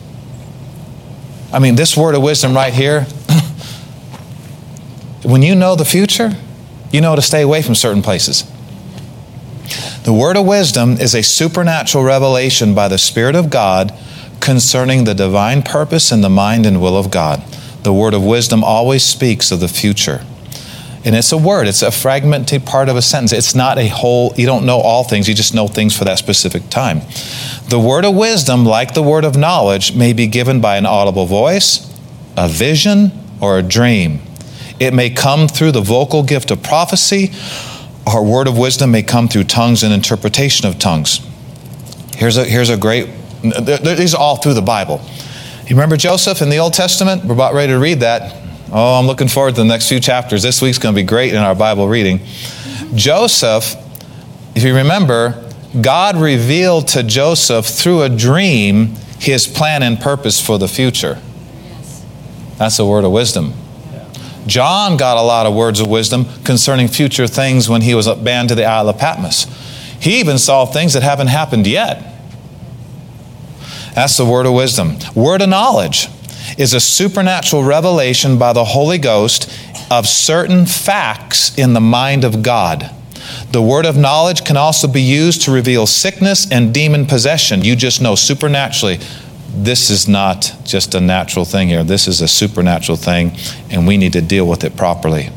[1.52, 3.06] I mean, this word of wisdom right here,
[5.22, 6.32] when you know the future,
[6.92, 8.44] you know to stay away from certain places.
[10.04, 13.92] The word of wisdom is a supernatural revelation by the Spirit of God
[14.40, 17.42] concerning the divine purpose and the mind and will of God.
[17.82, 20.24] The word of wisdom always speaks of the future.
[21.04, 23.32] And it's a word, it's a fragmented part of a sentence.
[23.32, 26.18] It's not a whole, you don't know all things, you just know things for that
[26.18, 27.00] specific time.
[27.68, 31.26] The word of wisdom, like the word of knowledge, may be given by an audible
[31.26, 31.92] voice,
[32.36, 34.20] a vision, or a dream.
[34.78, 37.32] It may come through the vocal gift of prophecy.
[38.06, 41.20] Our word of wisdom may come through tongues and interpretation of tongues.
[42.16, 43.08] Here's a, here's a great,
[43.42, 45.00] these are all through the Bible.
[45.66, 47.24] You remember Joseph in the Old Testament?
[47.24, 48.36] We're about ready to read that.
[48.70, 50.42] Oh, I'm looking forward to the next few chapters.
[50.42, 52.20] This week's going to be great in our Bible reading.
[52.94, 53.74] Joseph,
[54.54, 60.58] if you remember, God revealed to Joseph through a dream his plan and purpose for
[60.58, 61.18] the future.
[62.58, 63.54] That's a word of wisdom.
[64.46, 68.48] John got a lot of words of wisdom concerning future things when he was banned
[68.50, 69.44] to the Isle of Patmos.
[70.00, 72.14] He even saw things that haven't happened yet.
[73.94, 74.98] That's the word of wisdom.
[75.14, 76.08] Word of knowledge
[76.58, 79.50] is a supernatural revelation by the Holy Ghost
[79.90, 82.90] of certain facts in the mind of God.
[83.52, 87.64] The word of knowledge can also be used to reveal sickness and demon possession.
[87.64, 89.00] You just know supernaturally
[89.50, 91.84] this is not just a natural thing here.
[91.84, 93.36] This is a supernatural thing,
[93.70, 95.30] and we need to deal with it properly.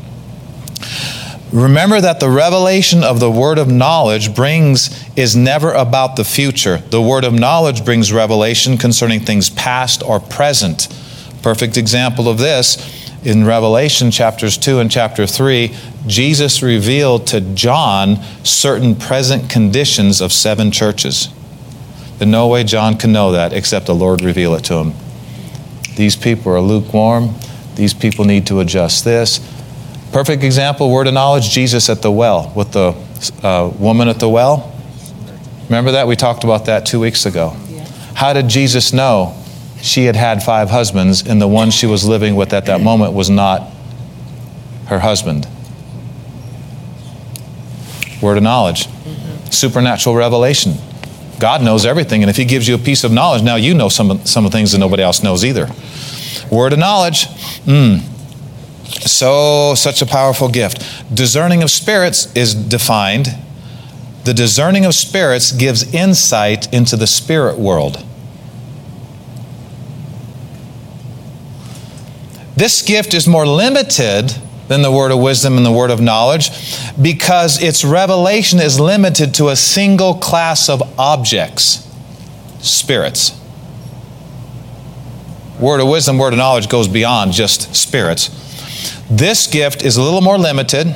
[1.52, 6.78] Remember that the revelation of the word of knowledge brings is never about the future.
[6.78, 10.88] The word of knowledge brings revelation concerning things past or present.
[11.42, 12.76] Perfect example of this
[13.24, 15.74] in Revelation chapters 2 and chapter 3,
[16.06, 21.28] Jesus revealed to John certain present conditions of seven churches.
[22.20, 24.92] In no way John can know that except the Lord reveal it to him.
[25.96, 27.34] These people are lukewarm.
[27.76, 29.40] These people need to adjust this.
[30.12, 32.94] Perfect example, word of knowledge, Jesus at the well with the
[33.42, 34.72] uh, woman at the well.
[35.64, 36.06] Remember that?
[36.06, 37.56] We talked about that two weeks ago.
[38.14, 39.36] How did Jesus know
[39.80, 43.14] she had had five husbands and the one she was living with at that moment
[43.14, 43.70] was not
[44.86, 45.46] her husband?
[48.20, 48.88] Word of knowledge,
[49.50, 50.74] supernatural revelation.
[51.40, 53.88] God knows everything, and if He gives you a piece of knowledge, now you know
[53.88, 55.68] some, some of the things that nobody else knows either.
[56.50, 57.26] Word of knowledge,
[57.64, 58.00] mm,
[59.00, 60.84] so, such a powerful gift.
[61.14, 63.28] Discerning of spirits is defined.
[64.24, 68.04] The discerning of spirits gives insight into the spirit world.
[72.56, 74.34] This gift is more limited
[74.70, 76.48] than the word of wisdom and the word of knowledge
[77.02, 81.88] because its revelation is limited to a single class of objects
[82.60, 83.36] spirits.
[85.58, 88.28] Word of wisdom, word of knowledge goes beyond just spirits.
[89.10, 90.94] This gift is a little more limited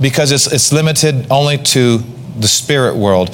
[0.00, 1.98] because it's, it's limited only to
[2.36, 3.30] the spirit world.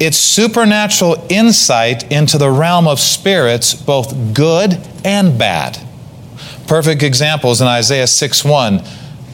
[0.00, 5.78] It's supernatural insight into the realm of spirits, both good and bad.
[6.72, 8.82] Perfect examples in Isaiah 6 1.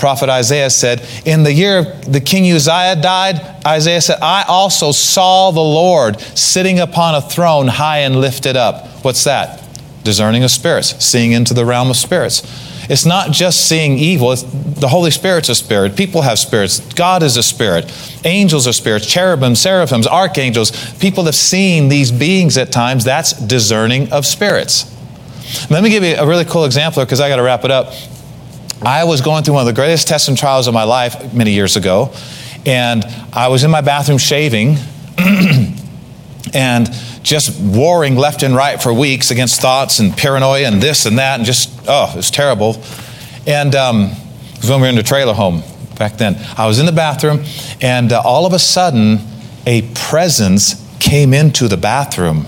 [0.01, 5.53] Prophet Isaiah said, In the year the king Uzziah died, Isaiah said, I also saw
[5.53, 8.89] the Lord sitting upon a throne high and lifted up.
[9.05, 9.63] What's that?
[10.03, 12.43] Discerning of spirits, seeing into the realm of spirits.
[12.91, 14.35] It's not just seeing evil.
[14.35, 15.97] The Holy Spirit's a spirit.
[15.97, 16.81] People have spirits.
[16.95, 17.85] God is a spirit.
[18.25, 19.07] Angels are spirits.
[19.07, 20.73] Cherubim, seraphims, archangels.
[20.95, 23.05] People have seen these beings at times.
[23.05, 24.93] That's discerning of spirits.
[25.71, 27.93] Let me give you a really cool example because I got to wrap it up.
[28.83, 31.53] I was going through one of the greatest tests and trials of my life many
[31.53, 32.13] years ago,
[32.65, 34.77] and I was in my bathroom shaving.
[36.55, 36.91] and
[37.23, 41.39] just warring left and right for weeks against thoughts and paranoia and this and that,
[41.39, 42.83] and just, oh, it was terrible.
[43.47, 44.11] And um,
[44.55, 45.63] it was when we were in the trailer home
[45.99, 46.37] back then.
[46.57, 47.45] I was in the bathroom,
[47.81, 49.19] and uh, all of a sudden,
[49.67, 52.47] a presence came into the bathroom.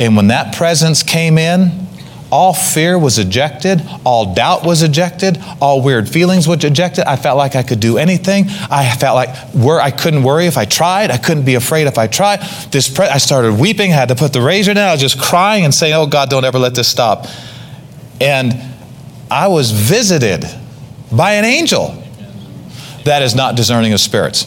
[0.00, 1.86] And when that presence came in,
[2.30, 7.04] all fear was ejected, all doubt was ejected, all weird feelings was ejected.
[7.04, 8.46] I felt like I could do anything.
[8.70, 9.28] I felt like
[9.82, 11.10] I couldn't worry if I tried.
[11.10, 12.40] I couldn't be afraid if I tried.
[12.70, 13.92] This pre- I started weeping.
[13.92, 14.88] I had to put the razor down.
[14.88, 17.26] I was just crying and saying, "Oh God, don't ever let this stop."
[18.20, 18.56] And
[19.30, 20.46] I was visited
[21.10, 22.00] by an angel.
[23.04, 24.46] That is not discerning of spirits.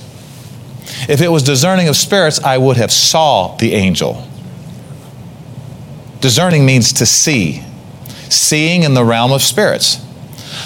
[1.10, 4.26] If it was discerning of spirits, I would have saw the angel.
[6.24, 7.62] Discerning means to see,
[8.30, 9.98] seeing in the realm of spirits.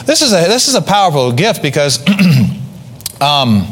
[0.05, 1.99] This is a, this is a powerful gift because
[3.21, 3.65] um,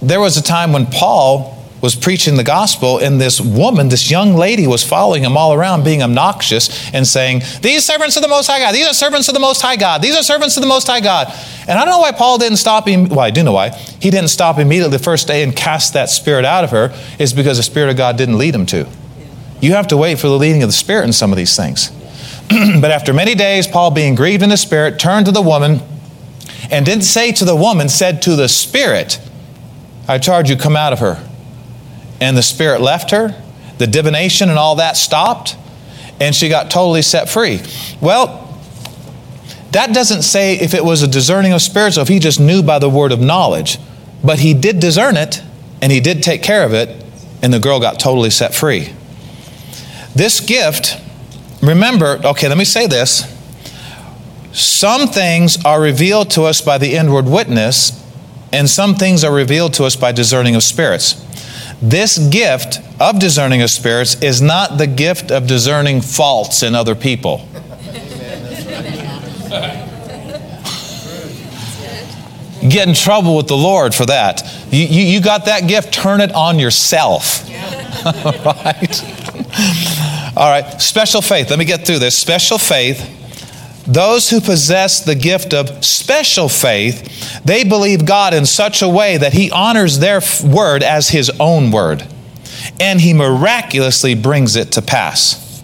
[0.00, 4.32] there was a time when Paul was preaching the gospel, and this woman, this young
[4.32, 8.46] lady, was following him all around, being obnoxious and saying, These servants of the Most
[8.46, 10.68] High God, these are servants of the Most High God, these are servants of the
[10.68, 11.26] Most High God.
[11.68, 13.10] And I don't know why Paul didn't stop him.
[13.10, 13.72] Well, I do know why.
[14.00, 17.34] He didn't stop immediately the first day and cast that spirit out of her, is
[17.34, 18.88] because the Spirit of God didn't lead him to.
[19.66, 21.90] You have to wait for the leading of the Spirit in some of these things.
[22.80, 25.80] but after many days, Paul, being grieved in the Spirit, turned to the woman
[26.70, 29.18] and didn't say to the woman, said to the Spirit,
[30.06, 31.20] I charge you, come out of her.
[32.20, 33.34] And the Spirit left her.
[33.78, 35.56] The divination and all that stopped.
[36.20, 37.60] And she got totally set free.
[38.00, 38.56] Well,
[39.72, 42.62] that doesn't say if it was a discerning of spirits or if he just knew
[42.62, 43.78] by the word of knowledge.
[44.22, 45.42] But he did discern it
[45.82, 47.04] and he did take care of it,
[47.42, 48.94] and the girl got totally set free.
[50.16, 50.96] This gift,
[51.62, 53.30] remember, okay, let me say this.
[54.50, 58.02] Some things are revealed to us by the inward witness,
[58.50, 61.22] and some things are revealed to us by discerning of spirits.
[61.82, 66.94] This gift of discerning of spirits is not the gift of discerning faults in other
[66.94, 67.46] people.
[72.66, 74.42] Get in trouble with the Lord for that.
[74.70, 77.46] You, you, you got that gift, turn it on yourself.
[78.46, 80.02] right?
[80.36, 81.50] All right, special faith.
[81.50, 82.16] Let me get through this.
[82.16, 83.12] Special faith.
[83.86, 89.16] Those who possess the gift of special faith, they believe God in such a way
[89.16, 92.06] that He honors their word as His own word,
[92.80, 95.62] and He miraculously brings it to pass.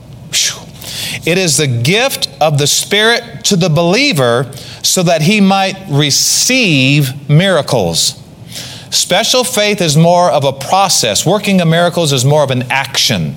[1.27, 4.51] It is the gift of the Spirit to the believer
[4.83, 8.21] so that he might receive miracles.
[8.91, 13.37] Special faith is more of a process, working of miracles is more of an action.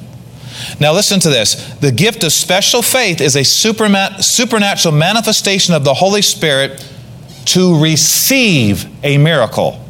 [0.80, 1.74] Now, listen to this.
[1.76, 6.86] The gift of special faith is a supernatural manifestation of the Holy Spirit
[7.46, 9.82] to receive a miracle.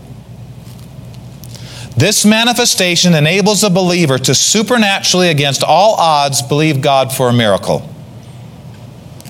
[1.97, 7.89] This manifestation enables a believer to supernaturally, against all odds, believe God for a miracle.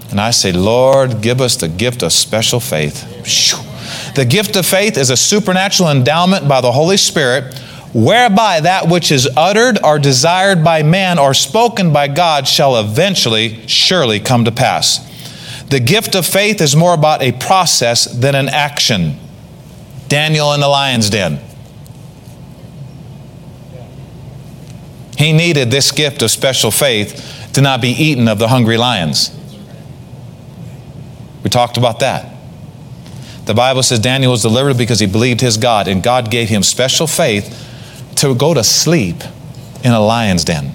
[0.10, 3.04] And I say, Lord, give us the gift of special faith.
[4.16, 7.54] The gift of faith is a supernatural endowment by the Holy Spirit
[7.96, 13.66] whereby that which is uttered or desired by man or spoken by God shall eventually
[13.68, 15.00] surely come to pass.
[15.70, 19.18] The gift of faith is more about a process than an action.
[20.10, 21.39] Daniel in the lion's den.
[25.18, 29.34] He needed this gift of special faith to not be eaten of the hungry lions.
[31.46, 32.36] We talked about that.
[33.46, 36.62] The Bible says Daniel was delivered because he believed his God, and God gave him
[36.62, 37.62] special faith
[38.16, 39.18] to go to sleep
[39.84, 40.66] in a lion's den.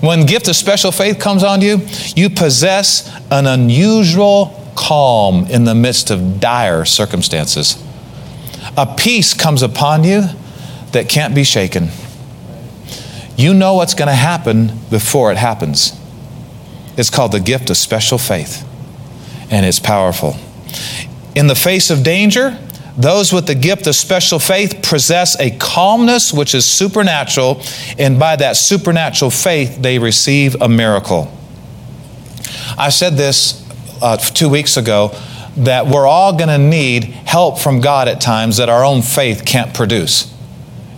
[0.00, 1.80] when gift of special faith comes on you,
[2.14, 7.82] you possess an unusual calm in the midst of dire circumstances.
[8.76, 10.24] A peace comes upon you
[10.92, 11.88] that can't be shaken.
[13.36, 15.98] You know what's going to happen before it happens.
[16.96, 18.66] It's called the gift of special faith,
[19.50, 20.36] and it's powerful.
[21.34, 22.58] In the face of danger,
[22.96, 27.62] those with the gift of special faith possess a calmness which is supernatural,
[27.98, 31.32] and by that supernatural faith, they receive a miracle.
[32.76, 33.66] I said this
[34.02, 35.16] uh, two weeks ago
[35.56, 39.44] that we're all going to need help from God at times that our own faith
[39.44, 40.32] can't produce.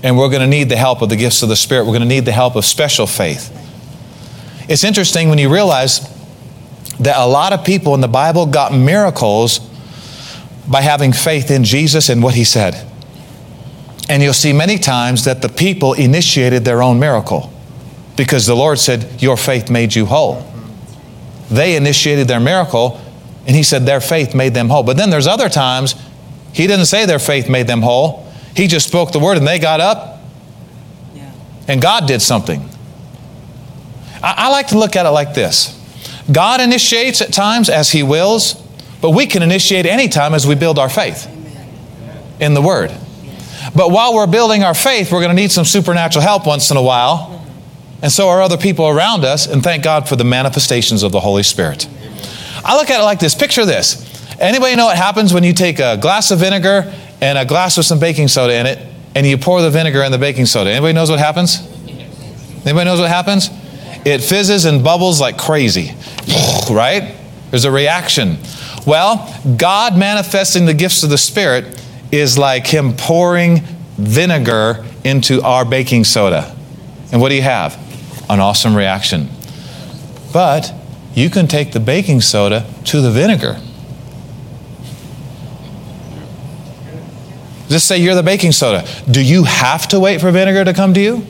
[0.03, 1.85] And we're going to need the help of the gifts of the Spirit.
[1.85, 3.51] We're going to need the help of special faith.
[4.69, 6.01] It's interesting when you realize
[7.01, 9.61] that a lot of people in the Bible got miracles
[10.69, 12.87] by having faith in Jesus and what he said.
[14.09, 17.53] And you'll see many times that the people initiated their own miracle
[18.17, 20.47] because the Lord said, Your faith made you whole.
[21.51, 23.01] They initiated their miracle,
[23.47, 24.83] and He said their faith made them whole.
[24.83, 25.95] But then there's other times
[26.53, 28.27] He didn't say their faith made them whole.
[28.57, 30.21] He just spoke the word, and they got up,
[31.67, 32.69] and God did something.
[34.23, 35.81] I, I like to look at it like this
[36.31, 38.63] God initiates at times as He wills,
[39.05, 41.29] but we can initiate any time as we build our faith
[42.41, 42.91] in the Word.
[43.77, 46.79] But while we're building our faith, we're going to need some supernatural help once in
[46.79, 47.47] a while.
[48.01, 51.21] And so are other people around us, and thank God for the manifestations of the
[51.21, 51.87] Holy Spirit.
[52.65, 54.11] I look at it like this picture this.
[54.41, 56.91] Anybody know what happens when you take a glass of vinegar
[57.21, 58.79] and a glass with some baking soda in it,
[59.15, 60.71] and you pour the vinegar in the baking soda?
[60.71, 61.61] Anybody knows what happens?
[62.65, 63.51] Anybody knows what happens?
[64.05, 65.95] it fizzes and bubbles like crazy,
[66.71, 67.15] right?
[67.51, 68.39] There's a reaction.
[68.87, 71.83] Well, God manifesting the gifts of the Spirit
[72.13, 73.61] is like Him pouring
[73.97, 76.55] vinegar into our baking soda.
[77.13, 77.79] And what do you have?
[78.29, 79.29] An awesome reaction.
[80.33, 80.73] But
[81.15, 83.59] you can take the baking soda to the vinegar.
[87.69, 88.87] Just say you're the baking soda.
[89.11, 91.27] Do you have to wait for vinegar to come to you?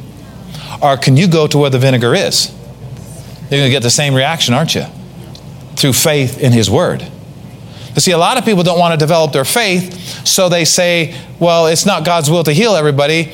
[0.83, 2.53] Or can you go to where the vinegar is?
[3.43, 4.85] You're going to get the same reaction, aren't you?
[5.77, 7.07] Through faith in His Word.
[7.95, 11.17] You see, a lot of people don't want to develop their faith, so they say,
[11.39, 13.33] well, it's not God's will to heal everybody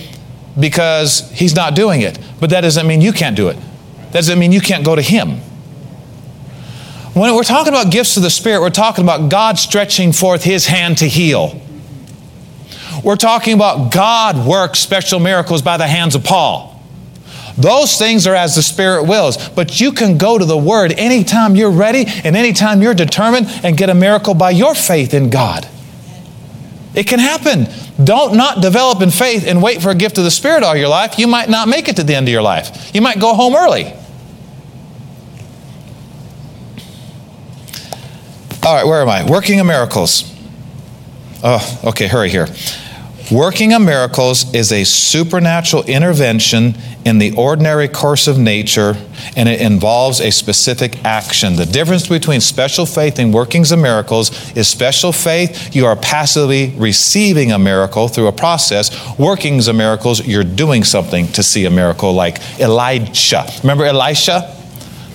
[0.58, 2.18] because He's not doing it.
[2.40, 3.56] But that doesn't mean you can't do it.
[3.56, 5.40] That doesn't mean you can't go to Him.
[7.14, 10.66] When we're talking about gifts of the Spirit, we're talking about God stretching forth His
[10.66, 11.60] hand to heal.
[13.02, 16.69] We're talking about God works special miracles by the hands of Paul.
[17.60, 19.48] Those things are as the Spirit wills.
[19.50, 23.76] But you can go to the Word anytime you're ready and anytime you're determined and
[23.76, 25.68] get a miracle by your faith in God.
[26.94, 27.66] It can happen.
[28.02, 30.88] Don't not develop in faith and wait for a gift of the Spirit all your
[30.88, 31.18] life.
[31.18, 32.90] You might not make it to the end of your life.
[32.94, 33.92] You might go home early.
[38.62, 39.24] All right, where am I?
[39.24, 40.24] Working of miracles.
[41.42, 42.48] Oh, okay, hurry here.
[43.30, 46.74] Working of miracles is a supernatural intervention
[47.04, 48.96] in the ordinary course of nature,
[49.36, 51.54] and it involves a specific action.
[51.54, 56.74] The difference between special faith and workings of miracles is special faith, you are passively
[56.76, 58.90] receiving a miracle through a process.
[59.16, 63.46] Workings of miracles, you're doing something to see a miracle, like Elijah.
[63.62, 64.56] Remember Elisha?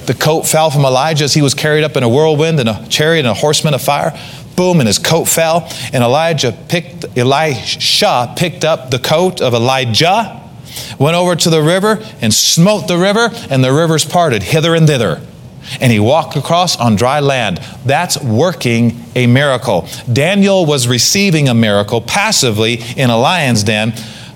[0.05, 2.87] The coat fell from Elijah as he was carried up in a whirlwind and a
[2.87, 4.17] chariot and a horseman of fire
[4.55, 5.69] boom, and his coat fell.
[5.93, 10.41] And Elijah picked, Elisha picked up the coat of Elijah,
[10.99, 14.87] went over to the river and smote the river, and the rivers parted hither and
[14.87, 15.21] thither.
[15.81, 17.57] And he walked across on dry land.
[17.85, 19.87] That's working a miracle.
[20.11, 23.93] Daniel was receiving a miracle passively in a lion's den.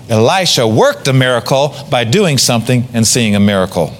[0.08, 3.94] Elisha worked a miracle by doing something and seeing a miracle.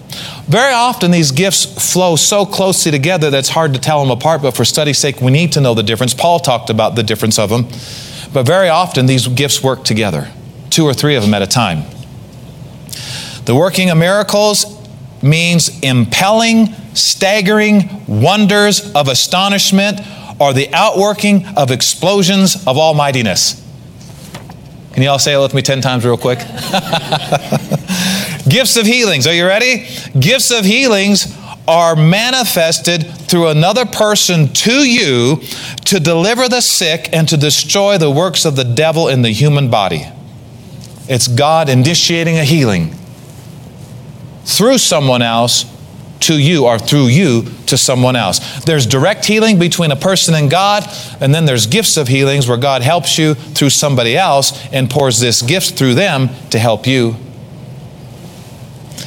[0.49, 4.43] Very often, these gifts flow so closely together that it's hard to tell them apart,
[4.43, 6.15] but for study's sake, we need to know the difference.
[6.15, 7.69] Paul talked about the difference of them.
[8.33, 10.31] But very often, these gifts work together,
[10.71, 11.85] two or three of them at a time.
[13.45, 14.67] The working of miracles
[15.23, 20.01] means impelling, staggering wonders of astonishment
[20.39, 23.61] or the outworking of explosions of almightiness.
[24.93, 26.39] Can you all say it with me 10 times, real quick?
[28.49, 29.27] Gifts of healings.
[29.27, 29.87] Are you ready?
[30.19, 31.37] Gifts of healings
[31.69, 35.37] are manifested through another person to you
[35.85, 39.71] to deliver the sick and to destroy the works of the devil in the human
[39.71, 40.05] body.
[41.09, 42.95] It's God initiating a healing
[44.45, 45.65] through someone else
[46.21, 48.65] to you or through you to someone else.
[48.65, 50.85] There's direct healing between a person and God,
[51.21, 55.21] and then there's gifts of healings where God helps you through somebody else and pours
[55.21, 57.17] this gift through them to help you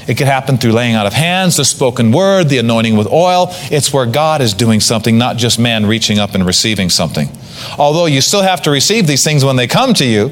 [0.08, 3.48] it could happen through laying out of hands, the spoken word, the anointing with oil.
[3.72, 7.30] It's where God is doing something, not just man reaching up and receiving something.
[7.78, 10.32] Although you still have to receive these things when they come to you,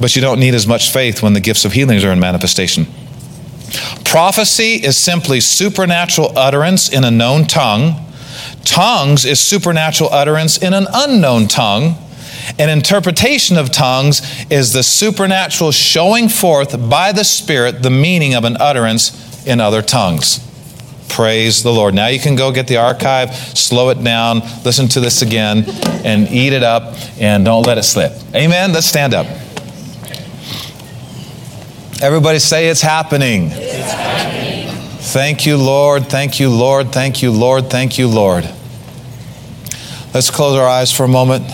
[0.00, 2.86] but you don't need as much faith when the gifts of healings are in manifestation.
[4.04, 8.04] Prophecy is simply supernatural utterance in a known tongue.
[8.64, 11.96] Tongues is supernatural utterance in an unknown tongue.
[12.58, 18.44] An interpretation of tongues is the supernatural showing forth by the Spirit the meaning of
[18.44, 20.40] an utterance in other tongues.
[21.08, 21.94] Praise the Lord.
[21.94, 25.64] Now you can go get the archive, slow it down, listen to this again,
[26.04, 28.12] and eat it up, and don't let it slip.
[28.34, 28.72] Amen?
[28.72, 29.26] Let's stand up.
[32.02, 33.50] Everybody say it's happening.
[33.52, 34.68] It's happening.
[34.98, 36.06] Thank you, Lord.
[36.06, 36.92] Thank you, Lord.
[36.92, 37.70] Thank you, Lord.
[37.70, 38.44] Thank you, Lord.
[40.12, 41.44] Let's close our eyes for a moment.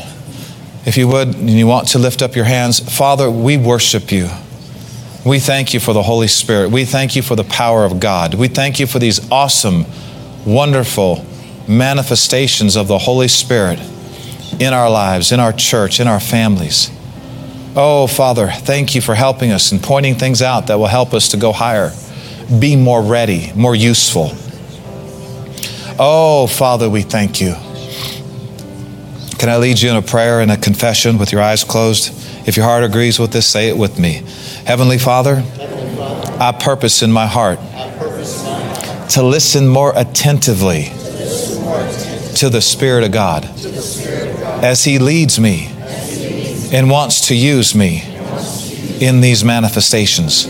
[0.87, 4.29] If you would, and you want to lift up your hands, Father, we worship you.
[5.25, 6.71] We thank you for the Holy Spirit.
[6.71, 8.35] We thank you for the power of God.
[8.35, 9.85] We thank you for these awesome,
[10.47, 11.27] wonderful
[11.69, 13.79] manifestations of the Holy Spirit
[14.59, 16.91] in our lives, in our church, in our families.
[17.77, 21.29] Oh, Father, thank you for helping us and pointing things out that will help us
[21.29, 21.93] to go higher,
[22.59, 24.31] be more ready, more useful.
[25.99, 27.55] Oh, Father, we thank you.
[29.41, 32.13] Can I lead you in a prayer and a confession with your eyes closed?
[32.47, 34.23] If your heart agrees with this, say it with me.
[34.67, 37.59] Heavenly Father, Heavenly Father I purpose in my heart
[39.13, 40.91] to listen more attentively
[42.35, 43.47] to the Spirit of God
[44.63, 45.69] as He leads me
[46.71, 48.03] and wants to use me
[49.01, 50.47] in these manifestations.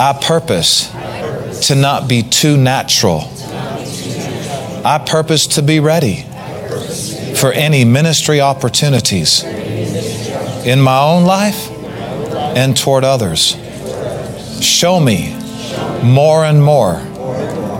[0.00, 0.90] I purpose
[1.68, 3.20] to not be too natural.
[4.84, 6.25] I purpose to be ready
[7.46, 11.70] for any ministry opportunities in my own life
[12.56, 13.56] and toward others.
[14.60, 15.32] Show me
[16.02, 16.94] more and more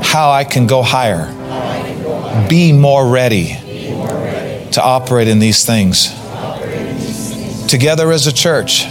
[0.04, 1.26] how I can go higher,
[2.48, 3.56] be more ready
[4.70, 6.10] to operate in these things.
[7.66, 8.84] Together as a church,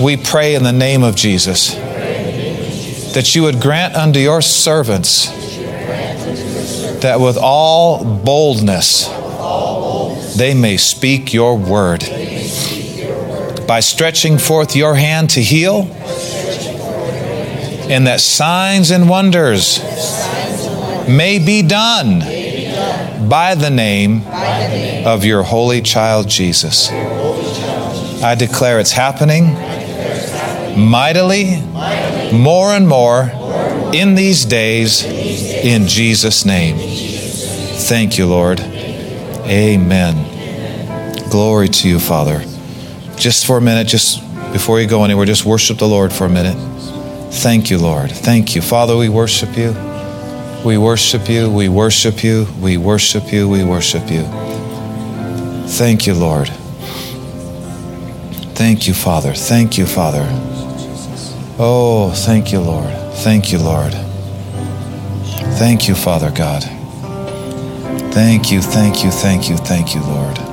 [0.00, 1.74] we pray in the name of Jesus
[3.12, 5.26] that you would grant unto your servants
[7.00, 9.17] that with all boldness
[10.38, 12.00] they may speak your word.
[13.66, 15.82] By stretching forth your hand to heal,
[17.90, 19.78] and that signs and wonders
[21.08, 22.20] may be done
[23.28, 24.22] by the name
[25.06, 26.90] of your holy child Jesus.
[28.22, 29.54] I declare it's happening
[30.78, 31.60] mightily,
[32.32, 33.30] more and more
[33.94, 36.76] in these days, in Jesus' name.
[36.78, 38.60] Thank you, Lord.
[38.60, 40.27] Amen.
[41.30, 42.42] Glory to you, Father.
[43.16, 44.20] Just for a minute, just
[44.52, 46.56] before you go anywhere, just worship the Lord for a minute.
[47.32, 48.10] Thank you, Lord.
[48.10, 48.62] Thank you.
[48.62, 49.74] Father, we worship you.
[50.64, 51.50] We worship you.
[51.50, 52.46] We worship you.
[52.60, 53.48] We worship you.
[53.48, 54.24] We worship you.
[55.68, 56.48] Thank you, Lord.
[58.54, 59.34] Thank you, Father.
[59.34, 60.26] Thank you, Father.
[61.60, 62.92] Oh, thank you, Lord.
[63.16, 63.92] Thank you, Lord.
[65.58, 66.62] Thank you, Father God.
[68.12, 70.47] Thank you, thank you, thank you, thank you, Lord.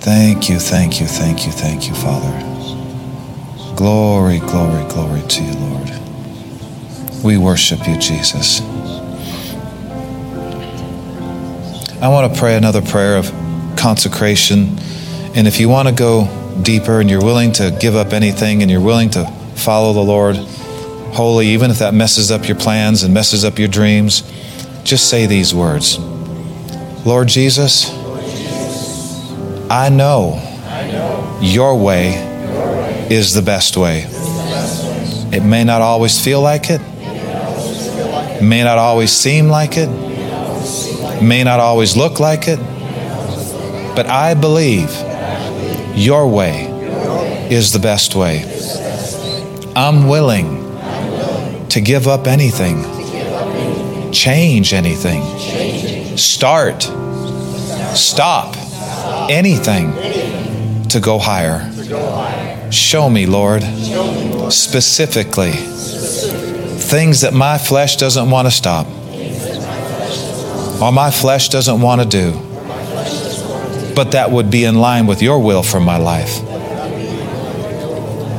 [0.00, 2.30] Thank you, thank you, thank you, thank you, Father.
[3.76, 5.90] Glory, glory, glory to you, Lord.
[7.24, 8.60] We worship you, Jesus.
[12.00, 13.26] I want to pray another prayer of
[13.76, 14.78] consecration.
[15.34, 16.28] And if you want to go
[16.62, 19.26] deeper and you're willing to give up anything and you're willing to
[19.56, 23.68] follow the Lord wholly, even if that messes up your plans and messes up your
[23.68, 24.22] dreams,
[24.84, 25.98] just say these words
[27.04, 27.90] Lord Jesus,
[29.70, 30.40] I know
[31.42, 32.14] your way
[33.10, 34.06] is the best way.
[35.30, 36.80] It may not always feel like it,
[38.42, 39.90] may not always seem like it,
[41.22, 42.58] may not always look like it,
[43.94, 44.90] but I believe
[45.94, 46.66] your way
[47.50, 48.44] is the best way.
[49.76, 50.64] I'm willing
[51.68, 52.84] to give up anything,
[54.12, 56.84] change anything, start,
[57.94, 58.57] stop
[59.28, 59.92] anything
[60.88, 61.70] to go higher.
[62.70, 63.62] Show me, Lord,
[64.52, 68.86] specifically things that my flesh doesn't want to stop
[70.80, 72.32] or my flesh doesn't want to do,
[73.94, 76.40] but that would be in line with your will for my life.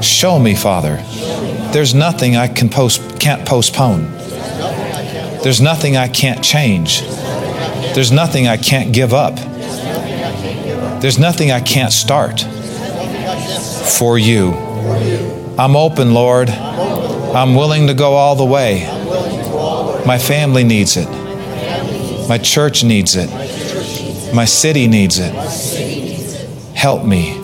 [0.03, 1.03] Show me, Father.
[1.73, 4.11] There's nothing I can post, can't postpone.
[5.43, 7.01] There's nothing I can't change.
[7.93, 9.37] There's nothing I can't give up.
[11.01, 12.41] There's nothing I can't start
[13.97, 14.53] for you.
[15.57, 16.49] I'm open, Lord.
[16.49, 18.85] I'm willing to go all the way.
[20.05, 21.07] My family needs it.
[22.27, 23.29] My church needs it.
[24.33, 25.33] My city needs it.
[26.75, 27.35] Help me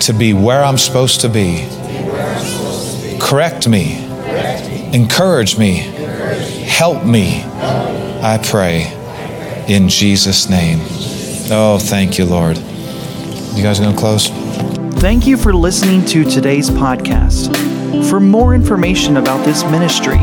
[0.00, 1.68] to be where I'm supposed to be.
[3.20, 4.04] Correct me.
[4.92, 5.76] Encourage me.
[6.66, 7.42] Help me.
[7.44, 8.92] I pray
[9.68, 10.80] in Jesus' name.
[11.50, 12.56] Oh, thank you, Lord.
[12.56, 14.28] You guys going to close?
[15.00, 17.54] Thank you for listening to today's podcast.
[18.08, 20.16] For more information about this ministry,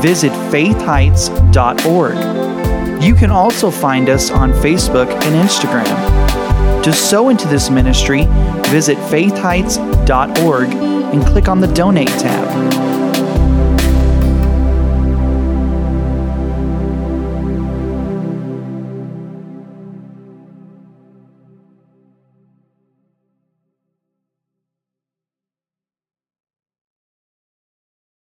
[0.00, 3.02] visit faithheights.org.
[3.02, 6.84] You can also find us on Facebook and Instagram.
[6.84, 8.26] To sow into this ministry,
[8.68, 13.03] visit faithheights.org and click on the Donate tab.